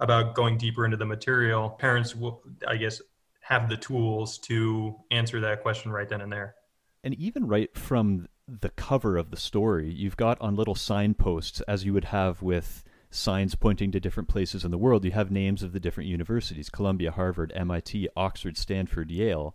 about 0.00 0.34
going 0.34 0.56
deeper 0.56 0.84
into 0.84 0.96
the 0.96 1.04
material 1.04 1.70
parents 1.70 2.14
will 2.14 2.42
i 2.68 2.76
guess 2.76 3.02
have 3.40 3.68
the 3.68 3.76
tools 3.76 4.38
to 4.38 4.94
answer 5.10 5.40
that 5.40 5.62
question 5.62 5.90
right 5.90 6.08
then 6.08 6.20
and 6.20 6.32
there 6.32 6.54
and 7.02 7.14
even 7.14 7.46
right 7.46 7.76
from 7.76 8.28
the 8.46 8.70
cover 8.70 9.16
of 9.16 9.30
the 9.30 9.36
story 9.36 9.90
you've 9.90 10.16
got 10.16 10.40
on 10.40 10.54
little 10.54 10.74
signposts 10.76 11.60
as 11.62 11.84
you 11.84 11.92
would 11.92 12.06
have 12.06 12.40
with 12.40 12.84
signs 13.10 13.54
pointing 13.54 13.90
to 13.92 14.00
different 14.00 14.28
places 14.28 14.64
in 14.64 14.70
the 14.70 14.78
world, 14.78 15.04
you 15.04 15.12
have 15.12 15.30
names 15.30 15.62
of 15.62 15.72
the 15.72 15.80
different 15.80 16.08
universities 16.08 16.68
Columbia, 16.68 17.10
Harvard, 17.10 17.52
MIT, 17.54 18.08
Oxford, 18.16 18.56
Stanford, 18.56 19.10
Yale. 19.10 19.54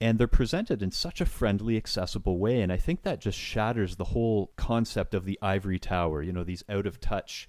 And 0.00 0.18
they're 0.18 0.26
presented 0.26 0.82
in 0.82 0.90
such 0.90 1.20
a 1.20 1.26
friendly, 1.26 1.76
accessible 1.76 2.38
way. 2.38 2.60
And 2.60 2.70
I 2.70 2.76
think 2.76 3.02
that 3.02 3.20
just 3.20 3.38
shatters 3.38 3.96
the 3.96 4.04
whole 4.04 4.52
concept 4.56 5.14
of 5.14 5.24
the 5.24 5.38
ivory 5.40 5.78
tower, 5.78 6.22
you 6.22 6.32
know, 6.32 6.44
these 6.44 6.64
out 6.68 6.86
of 6.86 7.00
touch 7.00 7.48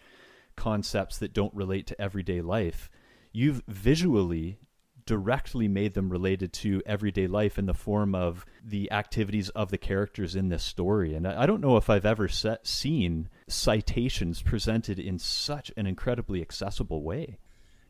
concepts 0.55 1.17
that 1.17 1.33
don't 1.33 1.53
relate 1.53 1.88
to 1.88 2.01
everyday 2.01 2.41
life. 2.41 2.89
You've 3.33 3.62
visually 3.67 4.60
directly 5.07 5.67
made 5.67 5.95
them 5.95 6.10
related 6.10 6.53
to 6.53 6.83
everyday 6.86 7.25
life 7.25 7.57
in 7.57 7.65
the 7.65 7.73
form 7.73 8.13
of 8.13 8.45
the 8.63 8.91
activities 8.91 9.49
of 9.49 9.71
the 9.71 9.77
characters 9.77 10.36
in 10.36 10.49
this 10.49 10.63
story. 10.63 11.15
And 11.15 11.25
I, 11.27 11.47
don't 11.47 11.62
know 11.62 11.77
if 11.77 11.89
I've 11.89 12.05
ever 12.05 12.27
set, 12.27 12.67
seen 12.67 13.29
citations 13.47 14.41
presented 14.41 14.99
in 14.99 15.17
such 15.17 15.71
an 15.77 15.88
incredibly 15.88 16.41
accessible 16.41 17.01
way. 17.01 17.39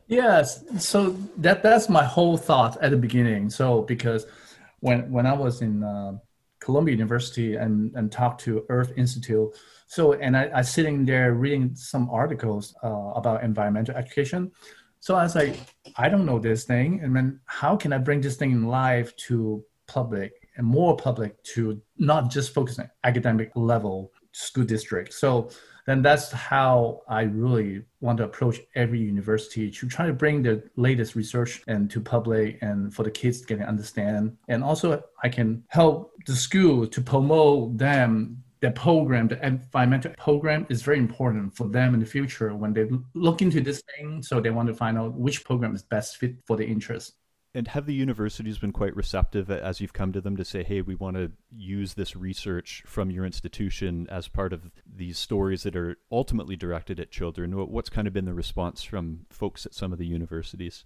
Yes, 0.06 0.64
so 0.78 1.10
that 1.36 1.62
that's 1.62 1.90
my 1.90 2.04
whole 2.04 2.38
thought 2.38 2.80
at 2.80 2.92
the 2.92 2.96
beginning. 2.96 3.50
So 3.50 3.82
because 3.82 4.26
when 4.80 5.10
when 5.10 5.26
I 5.26 5.32
was 5.32 5.62
in 5.62 5.82
uh, 5.82 6.12
Columbia 6.60 6.94
University 6.94 7.56
and 7.56 7.94
and 7.96 8.10
talked 8.10 8.40
to 8.42 8.64
Earth 8.68 8.92
Institute, 8.96 9.48
so 9.86 10.12
and 10.14 10.36
I, 10.36 10.50
I 10.54 10.62
sitting 10.62 11.04
there 11.04 11.34
reading 11.34 11.74
some 11.74 12.08
articles 12.10 12.74
uh, 12.82 13.12
about 13.14 13.42
environmental 13.42 13.96
education. 13.96 14.52
So 15.00 15.14
I 15.14 15.22
was 15.22 15.36
like, 15.36 15.56
I 15.96 16.08
don't 16.08 16.26
know 16.26 16.40
this 16.40 16.64
thing, 16.64 17.00
and 17.02 17.14
then 17.14 17.40
how 17.46 17.76
can 17.76 17.92
I 17.92 17.98
bring 17.98 18.20
this 18.20 18.36
thing 18.36 18.50
in 18.50 18.66
live 18.66 19.14
to 19.28 19.64
public 19.86 20.32
and 20.56 20.66
more 20.66 20.96
public 20.96 21.42
to 21.54 21.80
not 21.96 22.30
just 22.30 22.52
focus 22.52 22.78
on 22.78 22.90
academic 23.04 23.50
level 23.54 24.12
school 24.32 24.64
district. 24.64 25.14
So 25.14 25.50
then 25.88 26.02
that's 26.02 26.30
how 26.30 27.02
I 27.08 27.22
really 27.22 27.82
want 28.00 28.18
to 28.18 28.24
approach 28.24 28.60
every 28.74 29.00
university 29.00 29.70
to 29.70 29.88
try 29.88 30.06
to 30.06 30.12
bring 30.12 30.42
the 30.42 30.62
latest 30.76 31.14
research 31.14 31.62
and 31.66 31.90
to 31.90 32.00
public 32.00 32.58
and 32.60 32.92
for 32.92 33.04
the 33.04 33.10
kids 33.10 33.40
to 33.40 33.46
get 33.46 33.66
understand. 33.66 34.36
And 34.48 34.62
also 34.62 35.02
I 35.22 35.30
can 35.30 35.64
help 35.68 36.12
the 36.26 36.36
school 36.36 36.86
to 36.86 37.00
promote 37.00 37.78
them 37.78 38.42
the 38.60 38.70
program, 38.72 39.28
the 39.28 39.46
environmental 39.46 40.12
program 40.18 40.66
is 40.68 40.82
very 40.82 40.98
important 40.98 41.56
for 41.56 41.68
them 41.68 41.94
in 41.94 42.00
the 42.00 42.06
future 42.06 42.54
when 42.54 42.72
they 42.72 42.88
look 43.14 43.40
into 43.40 43.60
this 43.60 43.82
thing. 43.96 44.22
So 44.22 44.40
they 44.40 44.50
want 44.50 44.68
to 44.68 44.74
find 44.74 44.98
out 44.98 45.14
which 45.14 45.44
program 45.44 45.74
is 45.74 45.82
best 45.82 46.16
fit 46.16 46.34
for 46.44 46.56
the 46.56 46.66
interest. 46.66 47.14
And 47.54 47.68
have 47.68 47.86
the 47.86 47.94
universities 47.94 48.58
been 48.58 48.72
quite 48.72 48.94
receptive 48.94 49.50
as 49.50 49.80
you've 49.80 49.94
come 49.94 50.12
to 50.12 50.20
them 50.20 50.36
to 50.36 50.44
say, 50.44 50.62
hey, 50.62 50.82
we 50.82 50.94
want 50.94 51.16
to 51.16 51.32
use 51.50 51.94
this 51.94 52.14
research 52.14 52.82
from 52.86 53.10
your 53.10 53.24
institution 53.24 54.06
as 54.10 54.28
part 54.28 54.52
of 54.52 54.70
these 54.86 55.18
stories 55.18 55.62
that 55.62 55.74
are 55.74 55.96
ultimately 56.12 56.56
directed 56.56 57.00
at 57.00 57.10
children? 57.10 57.52
What's 57.52 57.88
kind 57.88 58.06
of 58.06 58.12
been 58.12 58.26
the 58.26 58.34
response 58.34 58.82
from 58.82 59.26
folks 59.30 59.64
at 59.64 59.74
some 59.74 59.92
of 59.92 59.98
the 59.98 60.06
universities? 60.06 60.84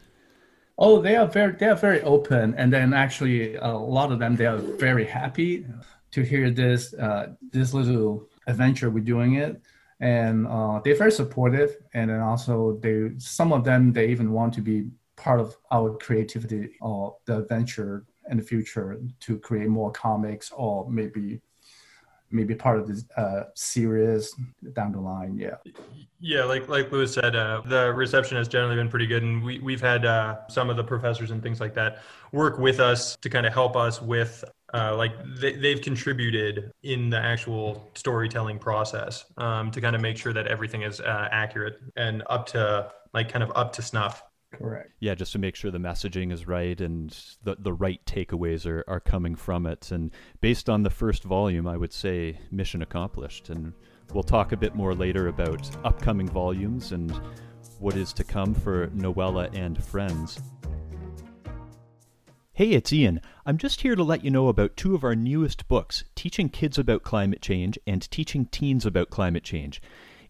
Oh, 0.79 1.03
they 1.03 1.17
are 1.17 1.27
very 1.27 1.53
they 1.53 1.67
are 1.67 1.77
very 1.77 2.01
open, 2.03 2.55
and 2.55 2.73
then 2.73 2.95
actually 2.95 3.57
a 3.57 3.73
lot 3.73 4.11
of 4.11 4.19
them 4.19 4.37
they 4.37 4.47
are 4.47 4.57
very 4.57 5.05
happy 5.05 5.67
to 6.13 6.23
hear 6.23 6.51
this 6.51 6.95
uh, 6.95 7.35
this 7.51 7.75
little 7.75 8.29
adventure 8.47 8.89
we're 8.91 9.05
doing 9.05 9.35
it, 9.35 9.61
and 10.01 10.47
uh, 10.47 10.81
they're 10.83 10.97
very 10.97 11.13
supportive, 11.13 11.77
and 11.93 12.11
then 12.11 12.21
also 12.21 12.79
they 12.83 13.11
some 13.19 13.53
of 13.53 13.65
them 13.65 13.93
they 13.93 14.09
even 14.09 14.33
want 14.33 14.55
to 14.55 14.63
be 14.63 14.89
part 15.23 15.41
of 15.41 15.57
our 15.71 15.97
creativity 15.99 16.71
or 16.81 17.17
the 17.27 17.39
adventure 17.39 18.05
in 18.29 18.37
the 18.39 18.43
future 18.43 19.01
to 19.21 19.39
create 19.39 19.69
more 19.69 19.91
comics 19.93 20.51
or 20.51 20.91
maybe 20.91 21.41
maybe 22.33 22.55
part 22.55 22.79
of 22.79 22.89
this 22.89 23.05
uh, 23.17 23.45
series 23.55 24.35
down 24.73 24.91
the 24.93 24.99
line. 24.99 25.37
Yeah. 25.37 25.57
Yeah, 26.19 26.45
like 26.45 26.69
like 26.69 26.91
Lewis 26.93 27.13
said, 27.13 27.37
uh, 27.37 27.63
the 27.67 27.93
reception 27.93 28.37
has 28.37 28.49
generally 28.49 28.77
been 28.77 28.89
pretty 28.89 29.09
good, 29.09 29.25
and 29.25 29.43
we 29.43 29.59
we've 29.59 29.81
had 29.81 30.07
uh, 30.07 30.47
some 30.49 30.71
of 30.71 30.77
the 30.77 30.85
professors 30.85 31.33
and 31.33 31.43
things 31.43 31.61
like 31.61 31.75
that 31.75 32.03
work 32.31 32.59
with 32.59 32.79
us 32.79 33.17
to 33.23 33.29
kind 33.29 33.45
of 33.45 33.53
help 33.53 33.77
us 33.77 34.01
with. 34.01 34.45
Uh, 34.73 34.97
like 34.97 35.13
they, 35.39 35.53
they've 35.57 35.83
contributed 35.83 36.73
in 36.83 37.11
the 37.11 37.19
actual 37.19 37.91
storytelling 37.95 38.59
process 38.59 39.27
um, 39.37 39.71
to 39.71 39.83
kind 39.83 39.95
of 39.95 40.01
make 40.01 40.17
sure 40.17 40.33
that 40.33 40.47
everything 40.47 40.83
is 40.83 41.01
uh, 41.01 41.29
accurate 41.31 41.79
and 41.97 42.23
up 42.31 42.47
to 42.47 42.91
like 43.13 43.29
kind 43.29 43.43
of 43.43 43.53
up 43.55 43.73
to 43.73 43.83
snuff. 43.83 44.23
Correct. 44.53 44.93
Yeah, 45.01 45.15
just 45.15 45.33
to 45.33 45.39
make 45.39 45.57
sure 45.57 45.71
the 45.71 45.79
messaging 45.79 46.31
is 46.33 46.47
right 46.47 46.79
and 46.81 47.11
the 47.43 47.57
the 47.59 47.73
right 47.73 48.05
takeaways 48.05 48.67
are, 48.67 48.85
are 48.87 49.01
coming 49.01 49.35
from 49.35 49.67
it. 49.67 49.91
And 49.91 50.11
based 50.41 50.69
on 50.69 50.83
the 50.83 50.91
first 50.91 51.25
volume, 51.25 51.67
I 51.67 51.77
would 51.77 51.93
say 51.93 52.39
mission 52.51 52.83
accomplished. 52.83 53.49
And 53.49 53.73
we'll 54.13 54.23
talk 54.23 54.53
a 54.53 54.57
bit 54.57 54.75
more 54.75 54.95
later 54.95 55.29
about 55.29 55.69
upcoming 55.85 56.29
volumes 56.29 56.93
and 56.93 57.19
what 57.79 57.97
is 57.97 58.13
to 58.13 58.25
come 58.25 58.55
for 58.55 58.89
Noella 58.89 59.53
and 59.55 59.83
friends. 59.83 60.41
Hey, 62.53 62.73
it's 62.73 62.93
Ian. 62.93 63.23
I'm 63.47 63.57
just 63.57 63.81
here 63.81 63.97
to 63.97 64.05
let 64.05 64.23
you 64.23 64.31
know 64.31 64.49
about 64.49 64.77
two 64.77 64.95
of 64.95 65.03
our 65.03 65.17
newest 65.17 65.67
books, 65.67 66.05
Teaching 66.15 66.51
Kids 66.51 66.77
About 66.79 67.03
Climate 67.03 67.41
Change 67.41 67.79
and 67.87 68.09
Teaching 68.11 68.45
Teens 68.47 68.85
About 68.85 69.09
Climate 69.09 69.43
Change. 69.43 69.81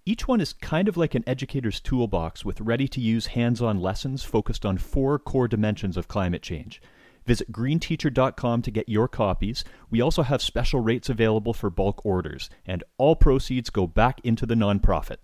Each 0.05 0.27
one 0.27 0.41
is 0.41 0.53
kind 0.53 0.89
of 0.89 0.97
like 0.97 1.15
an 1.15 1.23
educator's 1.29 1.79
toolbox 1.79 2.45
with 2.45 2.61
ready 2.61 2.89
to 2.89 3.01
use 3.01 3.27
hands 3.27 3.63
on 3.63 3.81
lessons 3.81 4.25
focused 4.25 4.67
on 4.67 4.77
four 4.77 5.17
core 5.17 5.47
dimensions 5.47 5.97
of 5.97 6.09
climate 6.09 6.43
change. 6.43 6.83
Visit 7.25 7.53
greenteacher.com 7.53 8.63
to 8.63 8.71
get 8.73 8.89
your 8.89 9.07
copies. 9.07 9.65
We 9.91 10.01
also 10.01 10.23
have 10.23 10.43
special 10.43 10.81
rates 10.81 11.09
available 11.09 11.55
for 11.55 11.71
bulk 11.71 12.05
orders, 12.05 12.51
and 12.67 12.83
all 12.99 13.15
proceeds 13.15 13.71
go 13.71 13.87
back 13.87 14.21
into 14.25 14.45
the 14.45 14.57
nonprofit. 14.57 15.19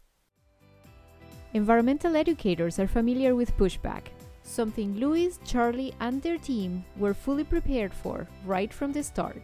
Environmental 1.54 2.14
educators 2.14 2.78
are 2.78 2.86
familiar 2.86 3.34
with 3.34 3.56
pushback, 3.56 4.02
something 4.44 4.94
Louis, 4.94 5.40
Charlie, 5.44 5.92
and 5.98 6.22
their 6.22 6.38
team 6.38 6.84
were 6.96 7.14
fully 7.14 7.42
prepared 7.42 7.92
for 7.92 8.28
right 8.44 8.72
from 8.72 8.92
the 8.92 9.02
start. 9.02 9.42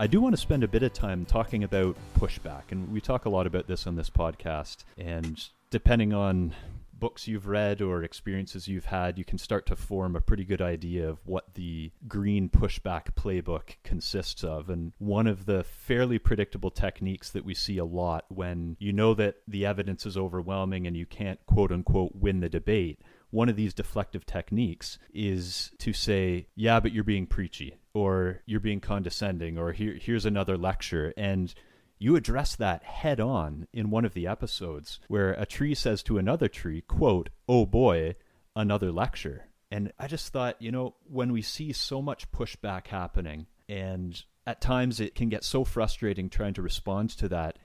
I 0.00 0.06
do 0.06 0.20
want 0.20 0.32
to 0.32 0.40
spend 0.40 0.62
a 0.62 0.68
bit 0.68 0.84
of 0.84 0.92
time 0.92 1.24
talking 1.24 1.64
about 1.64 1.96
pushback, 2.16 2.70
and 2.70 2.92
we 2.92 3.00
talk 3.00 3.24
a 3.24 3.28
lot 3.28 3.48
about 3.48 3.66
this 3.66 3.84
on 3.84 3.96
this 3.96 4.08
podcast. 4.08 4.84
And 4.96 5.44
depending 5.70 6.14
on 6.14 6.54
books 6.92 7.26
you've 7.26 7.48
read 7.48 7.82
or 7.82 8.04
experiences 8.04 8.68
you've 8.68 8.84
had, 8.84 9.18
you 9.18 9.24
can 9.24 9.38
start 9.38 9.66
to 9.66 9.74
form 9.74 10.14
a 10.14 10.20
pretty 10.20 10.44
good 10.44 10.62
idea 10.62 11.08
of 11.08 11.18
what 11.26 11.54
the 11.54 11.90
green 12.06 12.48
pushback 12.48 13.14
playbook 13.16 13.74
consists 13.82 14.44
of. 14.44 14.70
And 14.70 14.92
one 14.98 15.26
of 15.26 15.46
the 15.46 15.64
fairly 15.64 16.20
predictable 16.20 16.70
techniques 16.70 17.30
that 17.30 17.44
we 17.44 17.54
see 17.54 17.78
a 17.78 17.84
lot 17.84 18.24
when 18.28 18.76
you 18.78 18.92
know 18.92 19.14
that 19.14 19.38
the 19.48 19.66
evidence 19.66 20.06
is 20.06 20.16
overwhelming 20.16 20.86
and 20.86 20.96
you 20.96 21.06
can't 21.06 21.44
quote 21.46 21.72
unquote 21.72 22.14
win 22.14 22.38
the 22.38 22.48
debate 22.48 23.00
one 23.30 23.48
of 23.48 23.56
these 23.56 23.74
deflective 23.74 24.24
techniques 24.24 24.98
is 25.12 25.70
to 25.78 25.92
say, 25.92 26.46
yeah, 26.54 26.80
but 26.80 26.92
you're 26.92 27.04
being 27.04 27.26
preachy, 27.26 27.78
or 27.94 28.40
you're 28.46 28.60
being 28.60 28.80
condescending, 28.80 29.58
or 29.58 29.72
Here, 29.72 29.98
here's 30.00 30.24
another 30.24 30.56
lecture. 30.56 31.12
And 31.16 31.54
you 31.98 32.16
address 32.16 32.56
that 32.56 32.84
head 32.84 33.20
on 33.20 33.66
in 33.72 33.90
one 33.90 34.04
of 34.04 34.14
the 34.14 34.26
episodes 34.26 35.00
where 35.08 35.32
a 35.32 35.44
tree 35.44 35.74
says 35.74 36.02
to 36.04 36.18
another 36.18 36.48
tree, 36.48 36.80
quote, 36.80 37.28
oh 37.48 37.66
boy, 37.66 38.14
another 38.54 38.92
lecture. 38.92 39.46
And 39.70 39.92
I 39.98 40.06
just 40.06 40.32
thought, 40.32 40.60
you 40.62 40.72
know, 40.72 40.94
when 41.04 41.32
we 41.32 41.42
see 41.42 41.72
so 41.72 42.00
much 42.00 42.30
pushback 42.30 42.86
happening, 42.86 43.46
and 43.68 44.22
at 44.46 44.62
times 44.62 45.00
it 45.00 45.14
can 45.14 45.28
get 45.28 45.44
so 45.44 45.64
frustrating 45.64 46.30
trying 46.30 46.54
to 46.54 46.62
respond 46.62 47.10
to 47.10 47.28
that, 47.28 47.58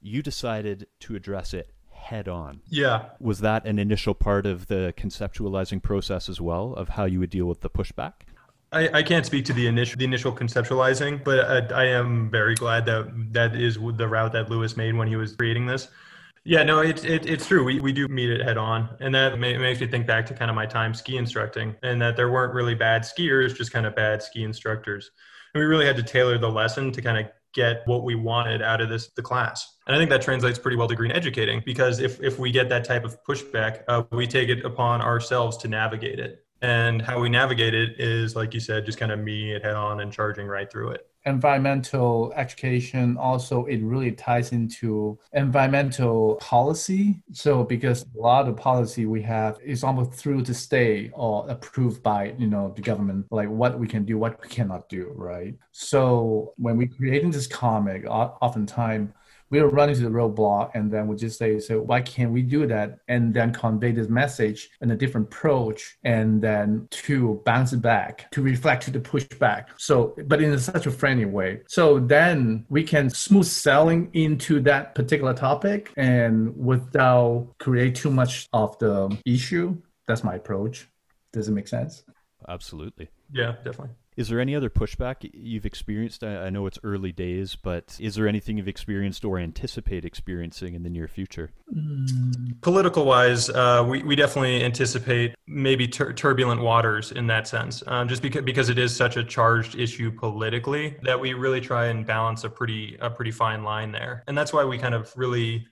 you 0.00 0.22
decided 0.22 0.86
to 1.00 1.16
address 1.16 1.52
it 1.52 1.72
head 1.98 2.28
on. 2.28 2.60
Yeah. 2.68 3.06
Was 3.20 3.40
that 3.40 3.66
an 3.66 3.78
initial 3.78 4.14
part 4.14 4.46
of 4.46 4.66
the 4.66 4.94
conceptualizing 4.96 5.82
process 5.82 6.28
as 6.28 6.40
well 6.40 6.74
of 6.74 6.90
how 6.90 7.04
you 7.04 7.20
would 7.20 7.30
deal 7.30 7.46
with 7.46 7.60
the 7.60 7.70
pushback? 7.70 8.12
I, 8.70 8.98
I 8.98 9.02
can't 9.02 9.24
speak 9.24 9.44
to 9.46 9.52
the 9.52 9.66
initial 9.66 9.98
the 9.98 10.04
initial 10.04 10.32
conceptualizing, 10.32 11.24
but 11.24 11.72
I, 11.72 11.84
I 11.84 11.84
am 11.86 12.30
very 12.30 12.54
glad 12.54 12.84
that 12.86 13.32
that 13.32 13.56
is 13.56 13.76
the 13.76 14.08
route 14.08 14.32
that 14.32 14.50
Lewis 14.50 14.76
made 14.76 14.94
when 14.94 15.08
he 15.08 15.16
was 15.16 15.34
creating 15.34 15.66
this. 15.66 15.88
Yeah, 16.44 16.62
no, 16.62 16.80
it's 16.80 17.04
it, 17.04 17.26
it's 17.26 17.46
true. 17.46 17.64
We, 17.64 17.80
we 17.80 17.92
do 17.92 18.08
meet 18.08 18.30
it 18.30 18.42
head 18.42 18.56
on, 18.56 18.88
and 19.00 19.14
that 19.14 19.38
may, 19.38 19.56
makes 19.56 19.80
me 19.80 19.86
think 19.86 20.06
back 20.06 20.26
to 20.26 20.34
kind 20.34 20.50
of 20.50 20.54
my 20.54 20.66
time 20.66 20.94
ski 20.94 21.16
instructing, 21.16 21.76
and 21.82 22.00
that 22.00 22.16
there 22.16 22.30
weren't 22.30 22.54
really 22.54 22.74
bad 22.74 23.02
skiers, 23.02 23.54
just 23.54 23.72
kind 23.72 23.86
of 23.86 23.94
bad 23.94 24.22
ski 24.22 24.44
instructors. 24.44 25.10
And 25.54 25.60
we 25.60 25.66
really 25.66 25.86
had 25.86 25.96
to 25.96 26.02
tailor 26.02 26.38
the 26.38 26.50
lesson 26.50 26.92
to 26.92 27.02
kind 27.02 27.18
of 27.18 27.32
get 27.54 27.82
what 27.86 28.04
we 28.04 28.14
wanted 28.14 28.62
out 28.62 28.80
of 28.80 28.88
this 28.88 29.08
the 29.16 29.22
class. 29.22 29.77
And 29.88 29.96
I 29.96 29.98
think 29.98 30.10
that 30.10 30.20
translates 30.20 30.58
pretty 30.58 30.76
well 30.76 30.86
to 30.86 30.94
green 30.94 31.12
educating 31.12 31.62
because 31.64 31.98
if 31.98 32.22
if 32.22 32.38
we 32.38 32.50
get 32.50 32.68
that 32.68 32.84
type 32.84 33.04
of 33.06 33.24
pushback, 33.24 33.84
uh, 33.88 34.02
we 34.12 34.26
take 34.26 34.50
it 34.50 34.62
upon 34.64 35.00
ourselves 35.00 35.56
to 35.58 35.68
navigate 35.68 36.18
it. 36.18 36.44
And 36.60 37.00
how 37.00 37.20
we 37.20 37.28
navigate 37.30 37.72
it 37.72 37.98
is, 37.98 38.36
like 38.36 38.52
you 38.52 38.60
said, 38.60 38.84
just 38.84 38.98
kind 38.98 39.12
of 39.12 39.20
meeting 39.20 39.48
it 39.50 39.64
head 39.64 39.76
on 39.76 40.00
and 40.00 40.12
charging 40.12 40.46
right 40.46 40.70
through 40.70 40.90
it. 40.90 41.06
Environmental 41.24 42.32
education 42.36 43.16
also 43.16 43.64
it 43.66 43.80
really 43.82 44.12
ties 44.12 44.52
into 44.52 45.18
environmental 45.32 46.34
policy. 46.36 47.22
So 47.32 47.64
because 47.64 48.02
a 48.02 48.20
lot 48.20 48.46
of 48.46 48.56
policy 48.56 49.06
we 49.06 49.22
have 49.22 49.58
is 49.64 49.84
almost 49.84 50.12
through 50.12 50.42
to 50.44 50.54
stay 50.54 51.10
or 51.14 51.48
approved 51.48 52.02
by 52.02 52.34
you 52.38 52.46
know 52.46 52.72
the 52.76 52.82
government 52.82 53.26
like 53.30 53.48
what 53.48 53.78
we 53.78 53.86
can 53.86 54.04
do 54.04 54.18
what 54.18 54.40
we 54.42 54.48
cannot 54.48 54.88
do 54.90 55.12
right? 55.14 55.54
So 55.72 56.52
when 56.56 56.76
we're 56.76 56.88
creating 56.88 57.30
this 57.30 57.46
comic 57.46 58.04
oftentimes 58.06 59.12
we 59.50 59.60
will 59.60 59.68
run 59.68 59.88
into 59.88 60.02
the 60.02 60.08
roadblock 60.08 60.70
and 60.74 60.90
then 60.90 61.08
we 61.08 61.16
just 61.16 61.38
say, 61.38 61.58
so 61.58 61.80
why 61.80 62.00
can't 62.00 62.32
we 62.32 62.42
do 62.42 62.66
that? 62.66 62.98
And 63.08 63.32
then 63.32 63.52
convey 63.52 63.92
this 63.92 64.08
message 64.08 64.70
in 64.80 64.90
a 64.90 64.96
different 64.96 65.28
approach 65.28 65.98
and 66.04 66.40
then 66.42 66.88
to 66.90 67.40
bounce 67.44 67.72
it 67.72 67.82
back, 67.82 68.30
to 68.32 68.42
reflect 68.42 68.84
to 68.84 68.90
the 68.90 69.00
pushback. 69.00 69.66
So, 69.76 70.14
but 70.26 70.42
in 70.42 70.58
such 70.58 70.86
a 70.86 70.90
friendly 70.90 71.24
way. 71.24 71.60
So 71.68 71.98
then 71.98 72.66
we 72.68 72.82
can 72.82 73.10
smooth 73.10 73.46
selling 73.46 74.10
into 74.12 74.60
that 74.60 74.94
particular 74.94 75.34
topic 75.34 75.92
and 75.96 76.56
without 76.56 77.54
create 77.58 77.94
too 77.94 78.10
much 78.10 78.48
of 78.52 78.78
the 78.78 79.16
issue. 79.24 79.76
That's 80.06 80.24
my 80.24 80.34
approach. 80.34 80.88
Does 81.32 81.48
it 81.48 81.52
make 81.52 81.68
sense? 81.68 82.04
Absolutely. 82.48 83.08
Yeah, 83.30 83.52
definitely. 83.64 83.94
Is 84.18 84.28
there 84.28 84.40
any 84.40 84.56
other 84.56 84.68
pushback 84.68 85.30
you've 85.32 85.64
experienced? 85.64 86.24
I, 86.24 86.50
know 86.50 86.66
it's 86.66 86.78
early 86.82 87.12
days, 87.12 87.54
but 87.54 87.96
is 88.00 88.16
there 88.16 88.26
anything 88.26 88.56
you've 88.56 88.66
experienced 88.66 89.24
or 89.24 89.38
anticipate 89.38 90.04
experiencing 90.04 90.74
in 90.74 90.82
the 90.82 90.90
near 90.90 91.06
future? 91.06 91.52
Mm. 91.72 92.60
Political 92.60 93.04
wise, 93.04 93.48
uh, 93.48 93.86
we, 93.88 94.02
we 94.02 94.16
definitely 94.16 94.64
anticipate 94.64 95.36
maybe 95.46 95.86
tur- 95.86 96.12
turbulent 96.12 96.60
waters 96.60 97.12
in 97.12 97.28
that 97.28 97.46
sense, 97.46 97.84
um, 97.86 98.08
just 98.08 98.20
because, 98.20 98.42
because 98.42 98.70
it 98.70 98.78
is 98.78 98.94
such 98.94 99.16
a 99.16 99.22
charged 99.22 99.76
issue 99.76 100.10
politically 100.10 100.96
that 101.04 101.20
we 101.20 101.34
really 101.34 101.60
try 101.60 101.86
and 101.86 102.04
balance 102.04 102.42
a 102.42 102.50
pretty, 102.50 102.96
a 103.00 103.08
pretty 103.08 103.30
fine 103.30 103.62
line 103.62 103.92
there. 103.92 104.24
And 104.26 104.36
that's 104.36 104.52
why 104.52 104.64
we 104.64 104.78
kind 104.78 104.96
of 104.96 105.12
really, 105.16 105.64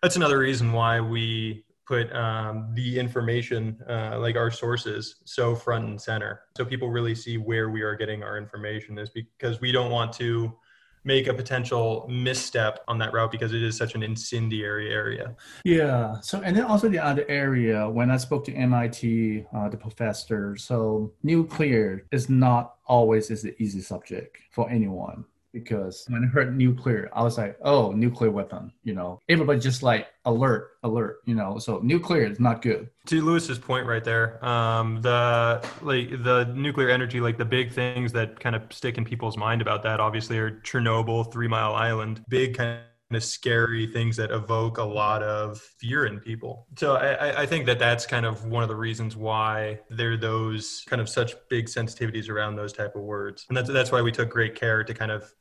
that's 0.00 0.16
another 0.16 0.38
reason 0.38 0.72
why 0.72 1.02
we 1.02 1.64
put 1.90 2.14
um, 2.14 2.70
the 2.74 2.96
information, 3.00 3.76
uh, 3.88 4.16
like 4.20 4.36
our 4.36 4.48
sources, 4.48 5.16
so 5.24 5.56
front 5.56 5.84
and 5.86 6.00
center. 6.00 6.42
So 6.56 6.64
people 6.64 6.88
really 6.88 7.16
see 7.16 7.36
where 7.36 7.68
we 7.68 7.82
are 7.82 7.96
getting 7.96 8.22
our 8.22 8.38
information 8.38 8.96
is 8.96 9.10
because 9.10 9.60
we 9.60 9.72
don't 9.72 9.90
want 9.90 10.12
to 10.14 10.56
make 11.02 11.26
a 11.26 11.34
potential 11.34 12.06
misstep 12.08 12.84
on 12.86 12.96
that 12.98 13.12
route 13.12 13.32
because 13.32 13.52
it 13.52 13.62
is 13.62 13.76
such 13.76 13.96
an 13.96 14.04
incendiary 14.04 14.92
area. 14.92 15.34
Yeah. 15.64 16.20
So, 16.20 16.40
and 16.42 16.56
then 16.56 16.64
also 16.64 16.88
the 16.88 17.00
other 17.00 17.24
area, 17.28 17.90
when 17.90 18.08
I 18.08 18.18
spoke 18.18 18.44
to 18.44 18.54
MIT, 18.54 19.46
uh, 19.52 19.68
the 19.68 19.76
professor, 19.76 20.54
so 20.56 21.12
nuclear 21.24 22.06
is 22.12 22.30
not 22.30 22.76
always 22.86 23.30
is 23.30 23.42
the 23.42 23.60
easy 23.60 23.80
subject 23.80 24.36
for 24.52 24.70
anyone 24.70 25.24
because 25.52 26.04
when 26.08 26.24
I 26.24 26.26
heard 26.26 26.56
nuclear, 26.56 27.10
I 27.12 27.22
was 27.22 27.38
like, 27.38 27.56
oh, 27.62 27.92
nuclear 27.92 28.30
weapon, 28.30 28.72
you 28.84 28.94
know, 28.94 29.20
everybody 29.28 29.60
just 29.60 29.82
like 29.82 30.08
alert, 30.24 30.72
alert, 30.82 31.18
you 31.26 31.34
know, 31.34 31.58
so 31.58 31.80
nuclear 31.82 32.24
is 32.24 32.40
not 32.40 32.62
good. 32.62 32.88
To 33.06 33.22
Lewis's 33.22 33.58
point 33.58 33.86
right 33.86 34.04
there, 34.04 34.44
um, 34.44 35.00
the 35.02 35.66
like 35.82 36.10
the 36.22 36.52
nuclear 36.54 36.88
energy, 36.88 37.20
like 37.20 37.38
the 37.38 37.44
big 37.44 37.72
things 37.72 38.12
that 38.12 38.38
kind 38.38 38.54
of 38.54 38.62
stick 38.70 38.98
in 38.98 39.04
people's 39.04 39.36
mind 39.36 39.62
about 39.62 39.82
that 39.82 40.00
obviously 40.00 40.38
are 40.38 40.60
Chernobyl, 40.60 41.30
Three 41.32 41.48
Mile 41.48 41.74
Island, 41.74 42.24
big 42.28 42.56
kind 42.56 42.80
of 43.16 43.24
scary 43.24 43.86
things 43.86 44.16
that 44.16 44.30
evoke 44.30 44.78
a 44.78 44.84
lot 44.84 45.22
of 45.22 45.58
fear 45.58 46.06
in 46.06 46.20
people. 46.20 46.66
So 46.76 46.94
I, 46.94 47.42
I, 47.42 47.46
think 47.46 47.66
that 47.66 47.78
that's 47.78 48.06
kind 48.06 48.24
of 48.24 48.44
one 48.44 48.62
of 48.62 48.68
the 48.68 48.76
reasons 48.76 49.16
why 49.16 49.80
there 49.90 50.12
are 50.12 50.16
those 50.16 50.84
kind 50.86 51.02
of 51.02 51.08
such 51.08 51.34
big 51.48 51.66
sensitivities 51.66 52.28
around 52.28 52.56
those 52.56 52.72
type 52.72 52.94
of 52.94 53.02
words, 53.02 53.46
and 53.48 53.56
that's 53.56 53.68
that's 53.68 53.90
why 53.90 54.00
we 54.00 54.12
took 54.12 54.30
great 54.30 54.54
care 54.54 54.84
to 54.84 54.94
kind 54.94 55.10
of 55.10 55.32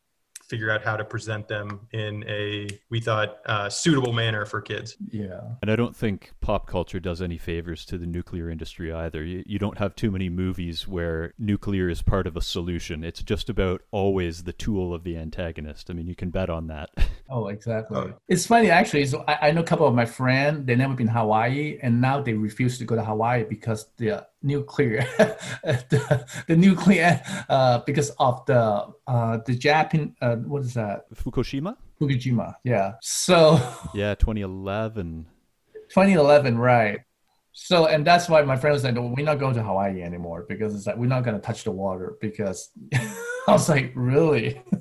figure 0.49 0.71
out 0.71 0.83
how 0.83 0.97
to 0.97 1.05
present 1.05 1.47
them 1.47 1.79
in 1.93 2.23
a 2.27 2.67
we 2.89 2.99
thought 2.99 3.37
uh, 3.45 3.69
suitable 3.69 4.11
manner 4.11 4.45
for 4.45 4.61
kids. 4.61 4.97
Yeah. 5.11 5.41
And 5.61 5.71
i 5.71 5.75
don't 5.75 5.95
think 5.95 6.31
pop 6.41 6.67
culture 6.67 6.99
does 6.99 7.21
any 7.21 7.37
favors 7.37 7.85
to 7.85 7.97
the 7.97 8.07
nuclear 8.07 8.49
industry 8.49 8.91
either. 8.91 9.23
You, 9.23 9.43
you 9.45 9.59
don't 9.59 9.77
have 9.77 9.95
too 9.95 10.09
many 10.09 10.27
movies 10.27 10.87
where 10.87 11.33
nuclear 11.37 11.87
is 11.87 12.01
part 12.01 12.25
of 12.25 12.35
a 12.35 12.41
solution. 12.41 13.03
It's 13.03 13.21
just 13.21 13.49
about 13.49 13.83
always 13.91 14.43
the 14.43 14.53
tool 14.53 14.93
of 14.93 15.03
the 15.03 15.15
antagonist. 15.17 15.89
I 15.89 15.93
mean 15.93 16.07
you 16.07 16.15
can 16.15 16.31
bet 16.31 16.49
on 16.49 16.67
that. 16.67 16.89
Oh 17.31 17.45
exactly. 17.49 17.95
Oh. 17.95 18.13
it's 18.27 18.47
funny 18.47 18.71
actually. 18.71 19.05
So 19.05 19.23
I, 19.27 19.49
I 19.49 19.51
know 19.51 19.61
a 19.61 19.63
couple 19.63 19.85
of 19.85 19.93
my 19.93 20.05
friends 20.05 20.65
they 20.65 20.75
never 20.75 20.95
been 20.95 21.07
hawaii 21.07 21.77
and 21.83 22.01
now 22.01 22.21
they 22.21 22.33
refuse 22.33 22.79
to 22.79 22.85
go 22.85 22.95
to 22.95 23.03
hawaii 23.03 23.43
because 23.43 23.85
the 23.97 24.25
nuclear 24.41 25.05
the, 25.63 26.25
the, 26.47 26.55
nuclear 26.55 27.21
uh, 27.49 27.79
because 27.79 28.09
of 28.19 28.45
the 28.45 28.87
uh, 29.09 29.39
the 29.43 29.55
Japan 29.55 30.15
uh, 30.21 30.35
what 30.35 30.61
is 30.61 30.75
that? 30.75 31.09
Fukushima? 31.15 31.75
Fukushima 31.99 32.53
yeah. 32.63 32.93
So 33.01 33.59
yeah 33.95 34.13
2011 34.13 35.25
2011 35.89 36.57
right. 36.57 36.99
So 37.51 37.87
and 37.87 38.05
that's 38.05 38.29
why 38.29 38.43
my 38.43 38.55
friend 38.55 38.73
was 38.73 38.83
like 38.83 38.95
we're 38.95 39.25
not 39.25 39.39
going 39.39 39.55
to 39.55 39.63
Hawaii 39.63 40.03
anymore 40.03 40.45
because 40.47 40.75
it's 40.75 40.85
like 40.85 40.95
we're 40.95 41.07
not 41.07 41.23
going 41.23 41.35
to 41.35 41.41
touch 41.41 41.63
the 41.63 41.71
water 41.71 42.17
because 42.21 42.69
I 42.93 43.51
was 43.51 43.67
like 43.67 43.91
really? 43.95 44.61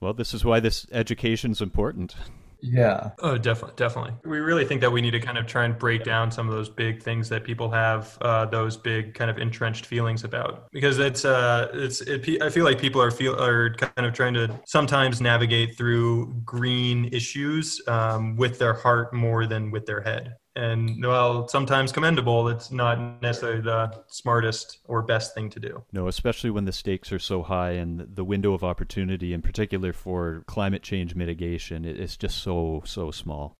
Well 0.00 0.14
this 0.14 0.32
is 0.32 0.46
why 0.46 0.60
this 0.60 0.86
education 0.92 1.50
is 1.50 1.60
important 1.60 2.16
yeah. 2.62 3.10
Oh, 3.20 3.36
definitely, 3.38 3.74
definitely. 3.76 4.12
We 4.24 4.38
really 4.38 4.64
think 4.64 4.80
that 4.80 4.90
we 4.90 5.00
need 5.00 5.12
to 5.12 5.20
kind 5.20 5.38
of 5.38 5.46
try 5.46 5.64
and 5.64 5.78
break 5.78 6.04
down 6.04 6.30
some 6.30 6.48
of 6.48 6.54
those 6.54 6.68
big 6.68 7.02
things 7.02 7.28
that 7.28 7.44
people 7.44 7.70
have, 7.70 8.16
uh, 8.20 8.46
those 8.46 8.76
big 8.76 9.14
kind 9.14 9.30
of 9.30 9.38
entrenched 9.38 9.86
feelings 9.86 10.24
about, 10.24 10.70
because 10.72 10.98
it's, 10.98 11.24
uh, 11.24 11.68
it's, 11.72 12.00
it, 12.02 12.42
I 12.42 12.50
feel 12.50 12.64
like 12.64 12.78
people 12.78 13.00
are 13.00 13.10
feel 13.10 13.40
are 13.42 13.74
kind 13.74 14.06
of 14.06 14.12
trying 14.12 14.34
to 14.34 14.60
sometimes 14.66 15.20
navigate 15.20 15.76
through 15.76 16.34
green 16.44 17.06
issues 17.12 17.80
um, 17.88 18.36
with 18.36 18.58
their 18.58 18.74
heart 18.74 19.12
more 19.12 19.46
than 19.46 19.70
with 19.70 19.86
their 19.86 20.00
head 20.00 20.34
and 20.60 21.04
well 21.04 21.48
sometimes 21.48 21.90
commendable 21.90 22.48
it's 22.48 22.70
not 22.70 23.22
necessarily 23.22 23.60
the 23.62 23.90
smartest 24.08 24.78
or 24.84 25.00
best 25.02 25.34
thing 25.34 25.48
to 25.48 25.58
do 25.58 25.82
no 25.92 26.06
especially 26.06 26.50
when 26.50 26.66
the 26.66 26.72
stakes 26.72 27.10
are 27.10 27.18
so 27.18 27.42
high 27.42 27.70
and 27.70 28.06
the 28.14 28.24
window 28.24 28.52
of 28.52 28.62
opportunity 28.62 29.32
in 29.32 29.40
particular 29.40 29.92
for 29.92 30.44
climate 30.46 30.82
change 30.82 31.14
mitigation 31.14 31.84
is 31.84 32.16
just 32.16 32.38
so 32.38 32.82
so 32.84 33.10
small 33.10 33.56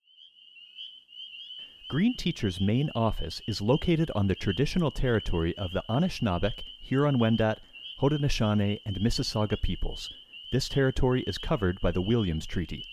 Green 1.88 2.16
Teacher's 2.16 2.60
main 2.60 2.88
office 2.94 3.42
is 3.48 3.60
located 3.60 4.12
on 4.14 4.28
the 4.28 4.36
traditional 4.36 4.92
territory 4.92 5.58
of 5.58 5.72
the 5.72 5.82
Anishinaabeg, 5.90 6.52
Huron-Wendat, 6.84 7.56
Haudenosaunee, 8.00 8.78
and 8.86 8.96
Mississauga 8.98 9.60
peoples. 9.60 10.08
This 10.52 10.68
territory 10.68 11.24
is 11.26 11.36
covered 11.36 11.80
by 11.80 11.90
the 11.90 12.00
Williams 12.00 12.46
Treaty. 12.46 12.84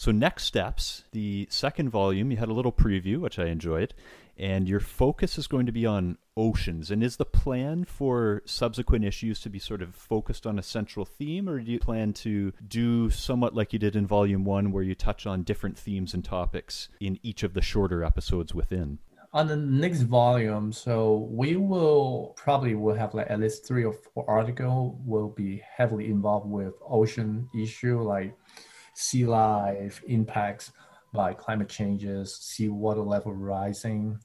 So, 0.00 0.12
next 0.12 0.44
steps, 0.44 1.04
the 1.12 1.46
second 1.50 1.90
volume, 1.90 2.30
you 2.30 2.38
had 2.38 2.48
a 2.48 2.54
little 2.54 2.72
preview, 2.72 3.18
which 3.18 3.38
I 3.38 3.48
enjoyed, 3.48 3.92
and 4.38 4.66
your 4.66 4.80
focus 4.80 5.36
is 5.36 5.46
going 5.46 5.66
to 5.66 5.72
be 5.72 5.84
on 5.84 6.16
oceans. 6.38 6.90
And 6.90 7.04
is 7.04 7.18
the 7.18 7.26
plan 7.26 7.84
for 7.84 8.40
subsequent 8.46 9.04
issues 9.04 9.42
to 9.42 9.50
be 9.50 9.58
sort 9.58 9.82
of 9.82 9.94
focused 9.94 10.46
on 10.46 10.58
a 10.58 10.62
central 10.62 11.04
theme, 11.04 11.50
or 11.50 11.60
do 11.60 11.70
you 11.70 11.78
plan 11.78 12.14
to 12.14 12.54
do 12.66 13.10
somewhat 13.10 13.54
like 13.54 13.74
you 13.74 13.78
did 13.78 13.94
in 13.94 14.06
volume 14.06 14.42
one, 14.42 14.72
where 14.72 14.82
you 14.82 14.94
touch 14.94 15.26
on 15.26 15.42
different 15.42 15.76
themes 15.76 16.14
and 16.14 16.24
topics 16.24 16.88
in 16.98 17.18
each 17.22 17.42
of 17.42 17.52
the 17.52 17.60
shorter 17.60 18.02
episodes 18.02 18.54
within? 18.54 19.00
on 19.32 19.46
the 19.46 19.54
next 19.54 20.00
volume 20.02 20.72
so 20.72 21.28
we 21.30 21.54
will 21.54 22.34
probably 22.36 22.74
will 22.74 22.96
have 22.96 23.14
like 23.14 23.30
at 23.30 23.38
least 23.38 23.64
three 23.64 23.84
or 23.84 23.92
four 23.92 24.28
article 24.28 25.00
will 25.04 25.28
be 25.28 25.62
heavily 25.76 26.06
involved 26.06 26.50
with 26.50 26.74
ocean 26.88 27.48
issue 27.54 28.02
like 28.02 28.34
sea 29.00 29.24
life 29.24 30.02
impacts 30.06 30.72
by 31.12 31.34
climate 31.34 31.68
changes, 31.68 32.36
sea 32.36 32.68
water 32.68 33.00
level 33.00 33.32
rising 33.32 34.18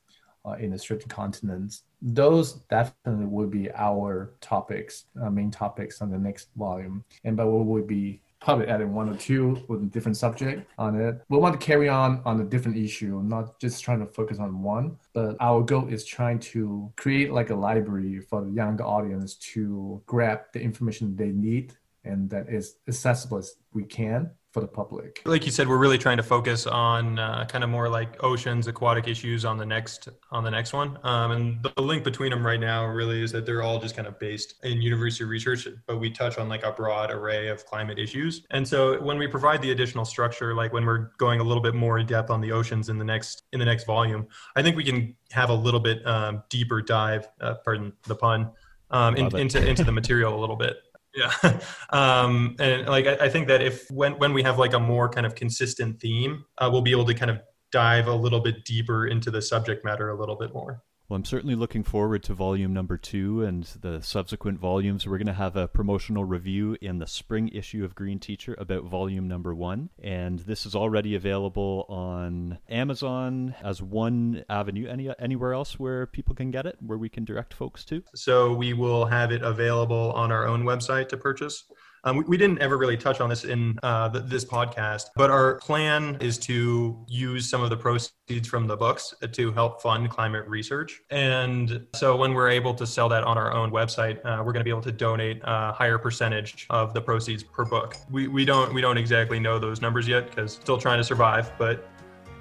uh, 0.46 0.52
in 0.54 0.72
the 0.72 0.78
certain 0.78 1.10
continents. 1.10 1.84
Those 2.02 2.54
definitely 2.70 3.26
would 3.26 3.50
be 3.50 3.72
our 3.74 4.34
topics, 4.42 5.06
uh, 5.22 5.30
main 5.30 5.50
topics 5.50 6.02
on 6.02 6.12
the 6.12 6.20
next 6.20 6.50
volume. 6.56 7.04
And 7.24 7.36
but 7.36 7.48
we 7.48 7.64
would 7.64 7.88
be 7.88 8.22
probably 8.42 8.68
adding 8.68 8.94
one 8.94 9.10
or 9.10 9.16
two 9.16 9.64
with 9.68 9.82
a 9.82 9.86
different 9.88 10.18
subject 10.18 10.70
on 10.78 11.00
it. 11.00 11.20
We 11.30 11.40
want 11.40 11.60
to 11.60 11.66
carry 11.66 11.90
on 11.90 12.22
on 12.26 12.42
a 12.42 12.44
different 12.44 12.78
issue, 12.78 13.24
not 13.24 13.60
just 13.60 13.84
trying 13.84 14.00
to 14.02 14.06
focus 14.06 14.38
on 14.38 14.62
one. 14.62 14.98
But 15.14 15.36
our 15.40 15.64
goal 15.64 15.88
is 15.88 16.06
trying 16.06 16.40
to 16.52 16.92
create 16.96 17.32
like 17.32 17.50
a 17.50 17.56
library 17.56 18.20
for 18.20 18.44
the 18.44 18.52
younger 18.52 18.84
audience 18.84 19.36
to 19.54 20.04
grab 20.06 20.42
the 20.54 20.62
information 20.62 21.16
they 21.16 21.32
need 21.32 21.74
and 22.04 22.30
that 22.30 22.48
is 22.50 22.78
accessible 22.88 23.40
as 23.40 23.56
we 23.74 23.84
can 23.84 24.30
for 24.56 24.62
the 24.62 24.68
public. 24.68 25.22
Like 25.26 25.46
you 25.46 25.52
said, 25.52 25.68
we're 25.68 25.78
really 25.78 25.98
trying 25.98 26.16
to 26.16 26.24
focus 26.24 26.66
on 26.66 27.20
uh, 27.20 27.44
kind 27.44 27.62
of 27.62 27.70
more 27.70 27.90
like 27.90 28.24
oceans, 28.24 28.68
aquatic 28.68 29.06
issues 29.06 29.44
on 29.44 29.58
the 29.58 29.66
next 29.66 30.08
on 30.32 30.46
the 30.46 30.50
next 30.50 30.72
one. 30.72 30.98
Um, 31.04 31.32
and 31.32 31.62
the 31.76 31.82
link 31.82 32.06
between 32.06 32.30
them 32.30 32.46
right 32.46 32.60
now 32.60 32.86
really 32.86 33.22
is 33.22 33.34
that 33.34 33.46
they're 33.46 33.62
all 33.62 33.82
just 33.82 33.98
kind 33.98 34.08
of 34.08 34.18
based 34.18 34.56
in 34.64 34.82
university 34.82 35.26
research, 35.26 35.68
but 35.88 36.00
we 36.00 36.10
touch 36.10 36.38
on 36.38 36.48
like 36.48 36.64
a 36.64 36.72
broad 36.72 37.12
array 37.12 37.50
of 37.50 37.66
climate 37.66 38.00
issues. 38.00 38.46
And 38.52 38.66
so 38.66 39.02
when 39.02 39.18
we 39.18 39.28
provide 39.28 39.62
the 39.62 39.72
additional 39.72 40.06
structure, 40.06 40.56
like 40.56 40.72
when 40.72 40.86
we're 40.86 41.10
going 41.18 41.42
a 41.42 41.44
little 41.44 41.62
bit 41.62 41.76
more 41.76 42.00
in 42.00 42.06
depth 42.06 42.30
on 42.30 42.40
the 42.40 42.54
oceans 42.54 42.88
in 42.88 42.98
the 42.98 43.04
next 43.04 43.44
in 43.52 43.60
the 43.60 43.66
next 43.66 43.86
volume, 43.86 44.26
I 44.56 44.64
think 44.64 44.78
we 44.78 44.86
can 44.86 45.18
have 45.32 45.50
a 45.50 45.54
little 45.54 45.82
bit 45.82 45.98
um, 46.08 46.44
deeper 46.48 46.82
dive. 46.82 47.28
Uh, 47.42 47.56
pardon 47.56 47.92
the 48.04 48.16
pun. 48.16 48.52
Um, 48.92 49.18
in, 49.18 49.36
into 49.36 49.68
into 49.68 49.84
the 49.84 49.92
material 49.92 50.34
a 50.34 50.40
little 50.40 50.56
bit. 50.56 50.78
Yeah. 51.16 51.32
Um, 51.92 52.56
and 52.60 52.88
like, 52.88 53.06
I, 53.06 53.26
I, 53.26 53.30
think 53.30 53.48
that 53.48 53.62
if, 53.62 53.90
when, 53.90 54.18
when 54.18 54.34
we 54.34 54.44
have 54.44 54.58
like 54.60 54.74
a 54.74 54.80
more 54.80 55.08
kind 55.08 55.26
of 55.26 55.34
consistent 55.34 56.02
theme, 56.02 56.44
uh, 56.58 56.68
we'll 56.70 56.82
be 56.82 56.92
able 56.92 57.06
to 57.06 57.14
kind 57.14 57.32
of 57.32 57.40
dive 57.72 58.08
a 58.08 58.14
little 58.14 58.42
bit 58.42 58.66
deeper 58.66 59.08
into 59.08 59.32
the 59.32 59.42
subject 59.42 59.86
matter 59.86 60.10
a 60.10 60.20
little 60.20 60.36
bit 60.36 60.54
more. 60.54 60.82
Well, 61.08 61.18
I'm 61.18 61.26
certainly 61.26 61.54
looking 61.54 61.84
forward 61.84 62.24
to 62.24 62.34
volume 62.34 62.74
number 62.74 62.98
two 62.98 63.44
and 63.44 63.64
the 63.80 64.02
subsequent 64.02 64.60
volumes. 64.60 65.06
We're 65.06 65.20
going 65.20 65.28
to 65.28 65.34
have 65.34 65.56
a 65.56 65.68
promotional 65.68 66.26
review 66.26 66.78
in 66.82 66.98
the 66.98 67.06
spring 67.06 67.50
issue 67.50 67.86
of 67.86 67.94
Green 67.94 68.18
Teacher 68.20 68.56
about 68.58 68.86
volume 68.86 69.28
number 69.28 69.54
one. 69.54 69.92
And 70.02 70.40
this 70.40 70.66
is 70.66 70.74
already 70.74 71.14
available 71.14 71.86
on 71.90 72.58
Amazon 72.68 73.54
as 73.64 73.84
one 73.84 74.46
avenue. 74.50 74.88
Any 74.88 75.12
Anywhere 75.20 75.54
else 75.54 75.80
where 75.80 76.08
people 76.08 76.34
can 76.34 76.50
get 76.50 76.66
it, 76.66 76.78
where 76.80 76.98
we 76.98 77.10
can 77.10 77.24
direct 77.24 77.54
folks 77.54 77.86
to? 77.86 78.02
So 78.16 78.54
we 78.54 78.74
will 78.74 79.06
have 79.06 79.32
it 79.32 79.44
available 79.44 80.12
on 80.14 80.32
our 80.32 80.48
own 80.48 80.64
website 80.64 81.10
to 81.10 81.18
purchase. 81.18 81.66
Um, 82.06 82.18
we, 82.18 82.24
we, 82.26 82.38
didn't 82.38 82.60
ever 82.60 82.78
really 82.78 82.98
touch 82.98 83.20
on 83.20 83.30
this 83.30 83.46
in 83.46 83.80
uh, 83.82 84.08
the, 84.10 84.20
this 84.20 84.46
podcast, 84.46 85.06
but 85.16 85.32
our 85.32 85.56
plan 85.56 86.18
is 86.22 86.38
to 86.40 87.04
use 87.08 87.50
some 87.50 87.64
of 87.64 87.72
the 87.72 87.78
proceeds 87.78 88.48
from 88.48 88.68
the 88.68 88.78
books 88.78 89.14
to 89.32 89.52
help 89.52 89.82
fund 89.82 90.10
climate 90.12 90.48
research. 90.48 91.02
And 91.10 91.88
so 91.96 92.16
when 92.16 92.36
we're 92.36 92.50
able 92.50 92.76
to 92.76 92.86
sell 92.86 93.10
that 93.10 93.24
on 93.24 93.40
our 93.40 93.52
own 93.52 93.72
website, 93.72 94.18
uh, 94.24 94.38
we're 94.46 94.54
going 94.54 94.62
to 94.62 94.64
be 94.64 94.70
able 94.70 94.82
to 94.82 94.92
donate 94.92 95.42
a 95.44 95.72
higher 95.72 95.98
percentage 95.98 96.68
of 96.70 96.94
the 96.94 97.02
proceeds 97.02 97.42
per 97.42 97.66
book. 97.66 97.98
We, 98.12 98.28
we 98.28 98.46
don't 98.46 98.72
we 98.72 98.82
don't 98.82 98.98
exactly 98.98 99.40
know 99.40 99.58
those 99.58 99.82
numbers 99.82 100.08
yet 100.08 100.30
because 100.30 100.54
still 100.54 100.78
trying 100.78 101.00
to 101.00 101.04
survive, 101.04 101.52
but 101.58 101.90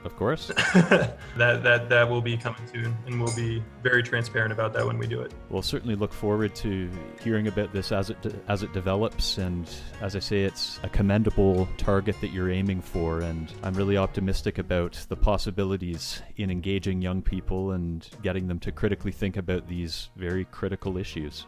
of 0.04 0.16
course. 0.16 0.48
that 0.74 1.16
that 1.36 1.88
that 1.88 2.08
will 2.08 2.20
be 2.20 2.36
coming 2.36 2.66
soon, 2.72 2.96
and 3.06 3.20
we'll 3.20 3.34
be 3.34 3.62
very 3.82 4.02
transparent 4.02 4.52
about 4.52 4.72
that 4.74 4.86
when 4.86 4.98
we 4.98 5.06
do 5.06 5.20
it. 5.20 5.32
We'll 5.50 5.62
certainly 5.62 5.96
look 5.96 6.12
forward 6.12 6.54
to 6.56 6.90
hearing 7.22 7.48
about 7.48 7.72
this 7.72 7.92
as 7.92 8.10
it 8.10 8.20
de- 8.22 8.34
as 8.48 8.62
it 8.62 8.72
develops. 8.72 9.38
And 9.38 9.68
as 10.00 10.16
I 10.16 10.20
say, 10.20 10.42
it's 10.42 10.80
a 10.82 10.88
commendable 10.88 11.68
target 11.76 12.16
that 12.20 12.28
you're 12.28 12.50
aiming 12.50 12.80
for, 12.80 13.20
and 13.20 13.52
I'm 13.62 13.74
really 13.74 13.96
optimistic 13.96 14.58
about 14.58 15.04
the 15.08 15.16
possibilities 15.16 16.22
in 16.36 16.50
engaging 16.50 17.00
young 17.00 17.22
people 17.22 17.72
and 17.72 18.08
getting 18.22 18.48
them 18.48 18.58
to 18.60 18.72
critically 18.72 19.12
think 19.12 19.36
about 19.36 19.68
these 19.68 20.10
very 20.16 20.44
critical 20.46 20.98
issues. 20.98 21.46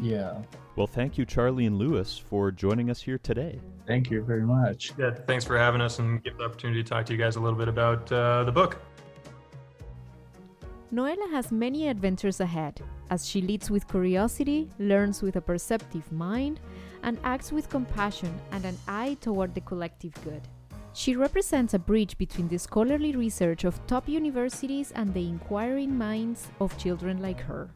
Yeah. 0.00 0.38
Well, 0.76 0.86
thank 0.86 1.18
you, 1.18 1.24
Charlie 1.24 1.66
and 1.66 1.76
Lewis, 1.76 2.16
for 2.16 2.52
joining 2.52 2.88
us 2.90 3.02
here 3.02 3.18
today. 3.18 3.58
Thank 3.86 4.10
you 4.10 4.22
very 4.22 4.44
much. 4.44 4.92
Yeah, 4.96 5.10
thanks 5.26 5.44
for 5.44 5.58
having 5.58 5.80
us 5.80 5.98
and 5.98 6.22
give 6.22 6.38
the 6.38 6.44
opportunity 6.44 6.82
to 6.82 6.88
talk 6.88 7.06
to 7.06 7.12
you 7.12 7.18
guys 7.18 7.36
a 7.36 7.40
little 7.40 7.58
bit 7.58 7.68
about 7.68 8.10
uh, 8.12 8.44
the 8.44 8.52
book. 8.52 8.80
Noela 10.92 11.30
has 11.30 11.50
many 11.52 11.88
adventures 11.88 12.40
ahead 12.40 12.80
as 13.10 13.26
she 13.26 13.42
leads 13.42 13.70
with 13.70 13.88
curiosity, 13.88 14.70
learns 14.78 15.22
with 15.22 15.36
a 15.36 15.40
perceptive 15.40 16.10
mind, 16.12 16.60
and 17.02 17.18
acts 17.24 17.52
with 17.52 17.68
compassion 17.68 18.32
and 18.52 18.64
an 18.64 18.76
eye 18.86 19.16
toward 19.20 19.54
the 19.54 19.60
collective 19.62 20.12
good. 20.24 20.42
She 20.92 21.14
represents 21.14 21.74
a 21.74 21.78
bridge 21.78 22.16
between 22.18 22.48
the 22.48 22.58
scholarly 22.58 23.14
research 23.14 23.64
of 23.64 23.84
top 23.86 24.08
universities 24.08 24.92
and 24.92 25.12
the 25.12 25.28
inquiring 25.28 25.96
minds 25.96 26.48
of 26.60 26.76
children 26.78 27.20
like 27.20 27.40
her. 27.40 27.68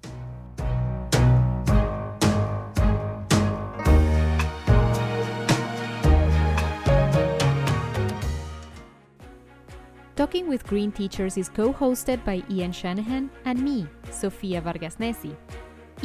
Talking 10.14 10.46
with 10.46 10.66
Green 10.66 10.92
Teachers 10.92 11.38
is 11.38 11.48
co 11.48 11.72
hosted 11.72 12.22
by 12.22 12.42
Ian 12.50 12.70
Shanahan 12.70 13.30
and 13.46 13.62
me, 13.62 13.86
Sofia 14.10 14.60
Vargas 14.60 14.96
Nesi. 14.96 15.34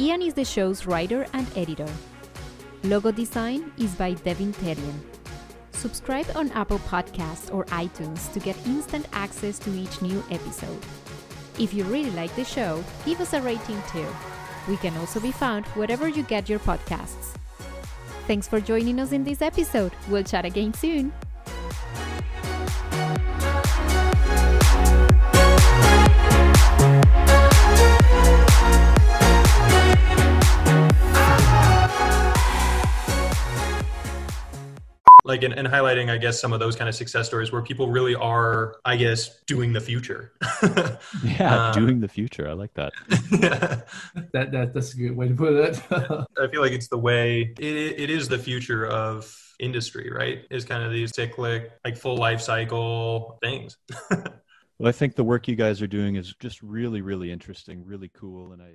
Ian 0.00 0.22
is 0.22 0.32
the 0.32 0.46
show's 0.46 0.86
writer 0.86 1.26
and 1.34 1.46
editor. 1.56 1.88
Logo 2.84 3.12
design 3.12 3.70
is 3.76 3.94
by 3.94 4.14
Devin 4.14 4.54
Terian. 4.54 5.00
Subscribe 5.72 6.26
on 6.34 6.50
Apple 6.52 6.78
Podcasts 6.90 7.52
or 7.54 7.66
iTunes 7.66 8.32
to 8.32 8.40
get 8.40 8.56
instant 8.66 9.06
access 9.12 9.58
to 9.58 9.70
each 9.70 10.00
new 10.00 10.24
episode. 10.30 10.80
If 11.58 11.74
you 11.74 11.84
really 11.84 12.10
like 12.12 12.34
the 12.34 12.44
show, 12.44 12.82
give 13.04 13.20
us 13.20 13.34
a 13.34 13.42
rating 13.42 13.82
too. 13.92 14.06
We 14.68 14.78
can 14.78 14.96
also 14.96 15.20
be 15.20 15.32
found 15.32 15.66
wherever 15.76 16.08
you 16.08 16.22
get 16.22 16.48
your 16.48 16.60
podcasts. 16.60 17.34
Thanks 18.26 18.48
for 18.48 18.60
joining 18.60 19.00
us 19.00 19.12
in 19.12 19.22
this 19.22 19.42
episode. 19.42 19.92
We'll 20.08 20.24
chat 20.24 20.46
again 20.46 20.72
soon. 20.72 21.12
Like 35.28 35.42
and, 35.42 35.54
and 35.54 35.68
highlighting 35.68 36.10
i 36.10 36.16
guess 36.16 36.40
some 36.40 36.52
of 36.52 36.58
those 36.58 36.74
kind 36.74 36.88
of 36.88 36.94
success 36.94 37.26
stories 37.26 37.52
where 37.52 37.62
people 37.62 37.88
really 37.88 38.14
are 38.14 38.76
i 38.84 38.96
guess 38.96 39.40
doing 39.46 39.72
the 39.72 39.80
future. 39.80 40.32
Yeah 41.22 41.68
uh, 41.68 41.72
doing 41.72 42.00
the 42.00 42.08
future. 42.08 42.48
I 42.48 42.52
like 42.52 42.72
that. 42.74 42.92
Yeah. 43.30 43.80
that, 44.32 44.52
that 44.52 44.74
that's 44.74 44.94
a 44.94 44.96
good 44.96 45.16
way 45.16 45.28
to 45.28 45.34
put 45.34 45.52
it. 45.52 45.80
I 45.90 46.46
feel 46.48 46.60
like 46.62 46.72
it's 46.72 46.88
the 46.88 46.98
way 46.98 47.54
it, 47.58 48.00
it 48.00 48.10
is 48.10 48.28
the 48.28 48.38
future 48.38 48.86
of 48.86 49.34
industry 49.60 50.10
right? 50.10 50.44
Is 50.50 50.64
kind 50.64 50.82
of 50.82 50.90
these 50.92 51.14
cyclic 51.14 51.70
like 51.84 51.96
full 51.96 52.16
life 52.16 52.40
cycle 52.40 53.38
things. 53.42 53.76
Well 54.78 54.88
i 54.88 54.92
think 54.92 55.16
the 55.16 55.24
work 55.24 55.48
you 55.48 55.56
guys 55.56 55.82
are 55.82 55.88
doing 55.88 56.14
is 56.14 56.34
just 56.38 56.62
really 56.62 57.00
really 57.00 57.32
interesting 57.32 57.84
really 57.84 58.10
cool 58.14 58.52
and 58.52 58.62
i 58.62 58.70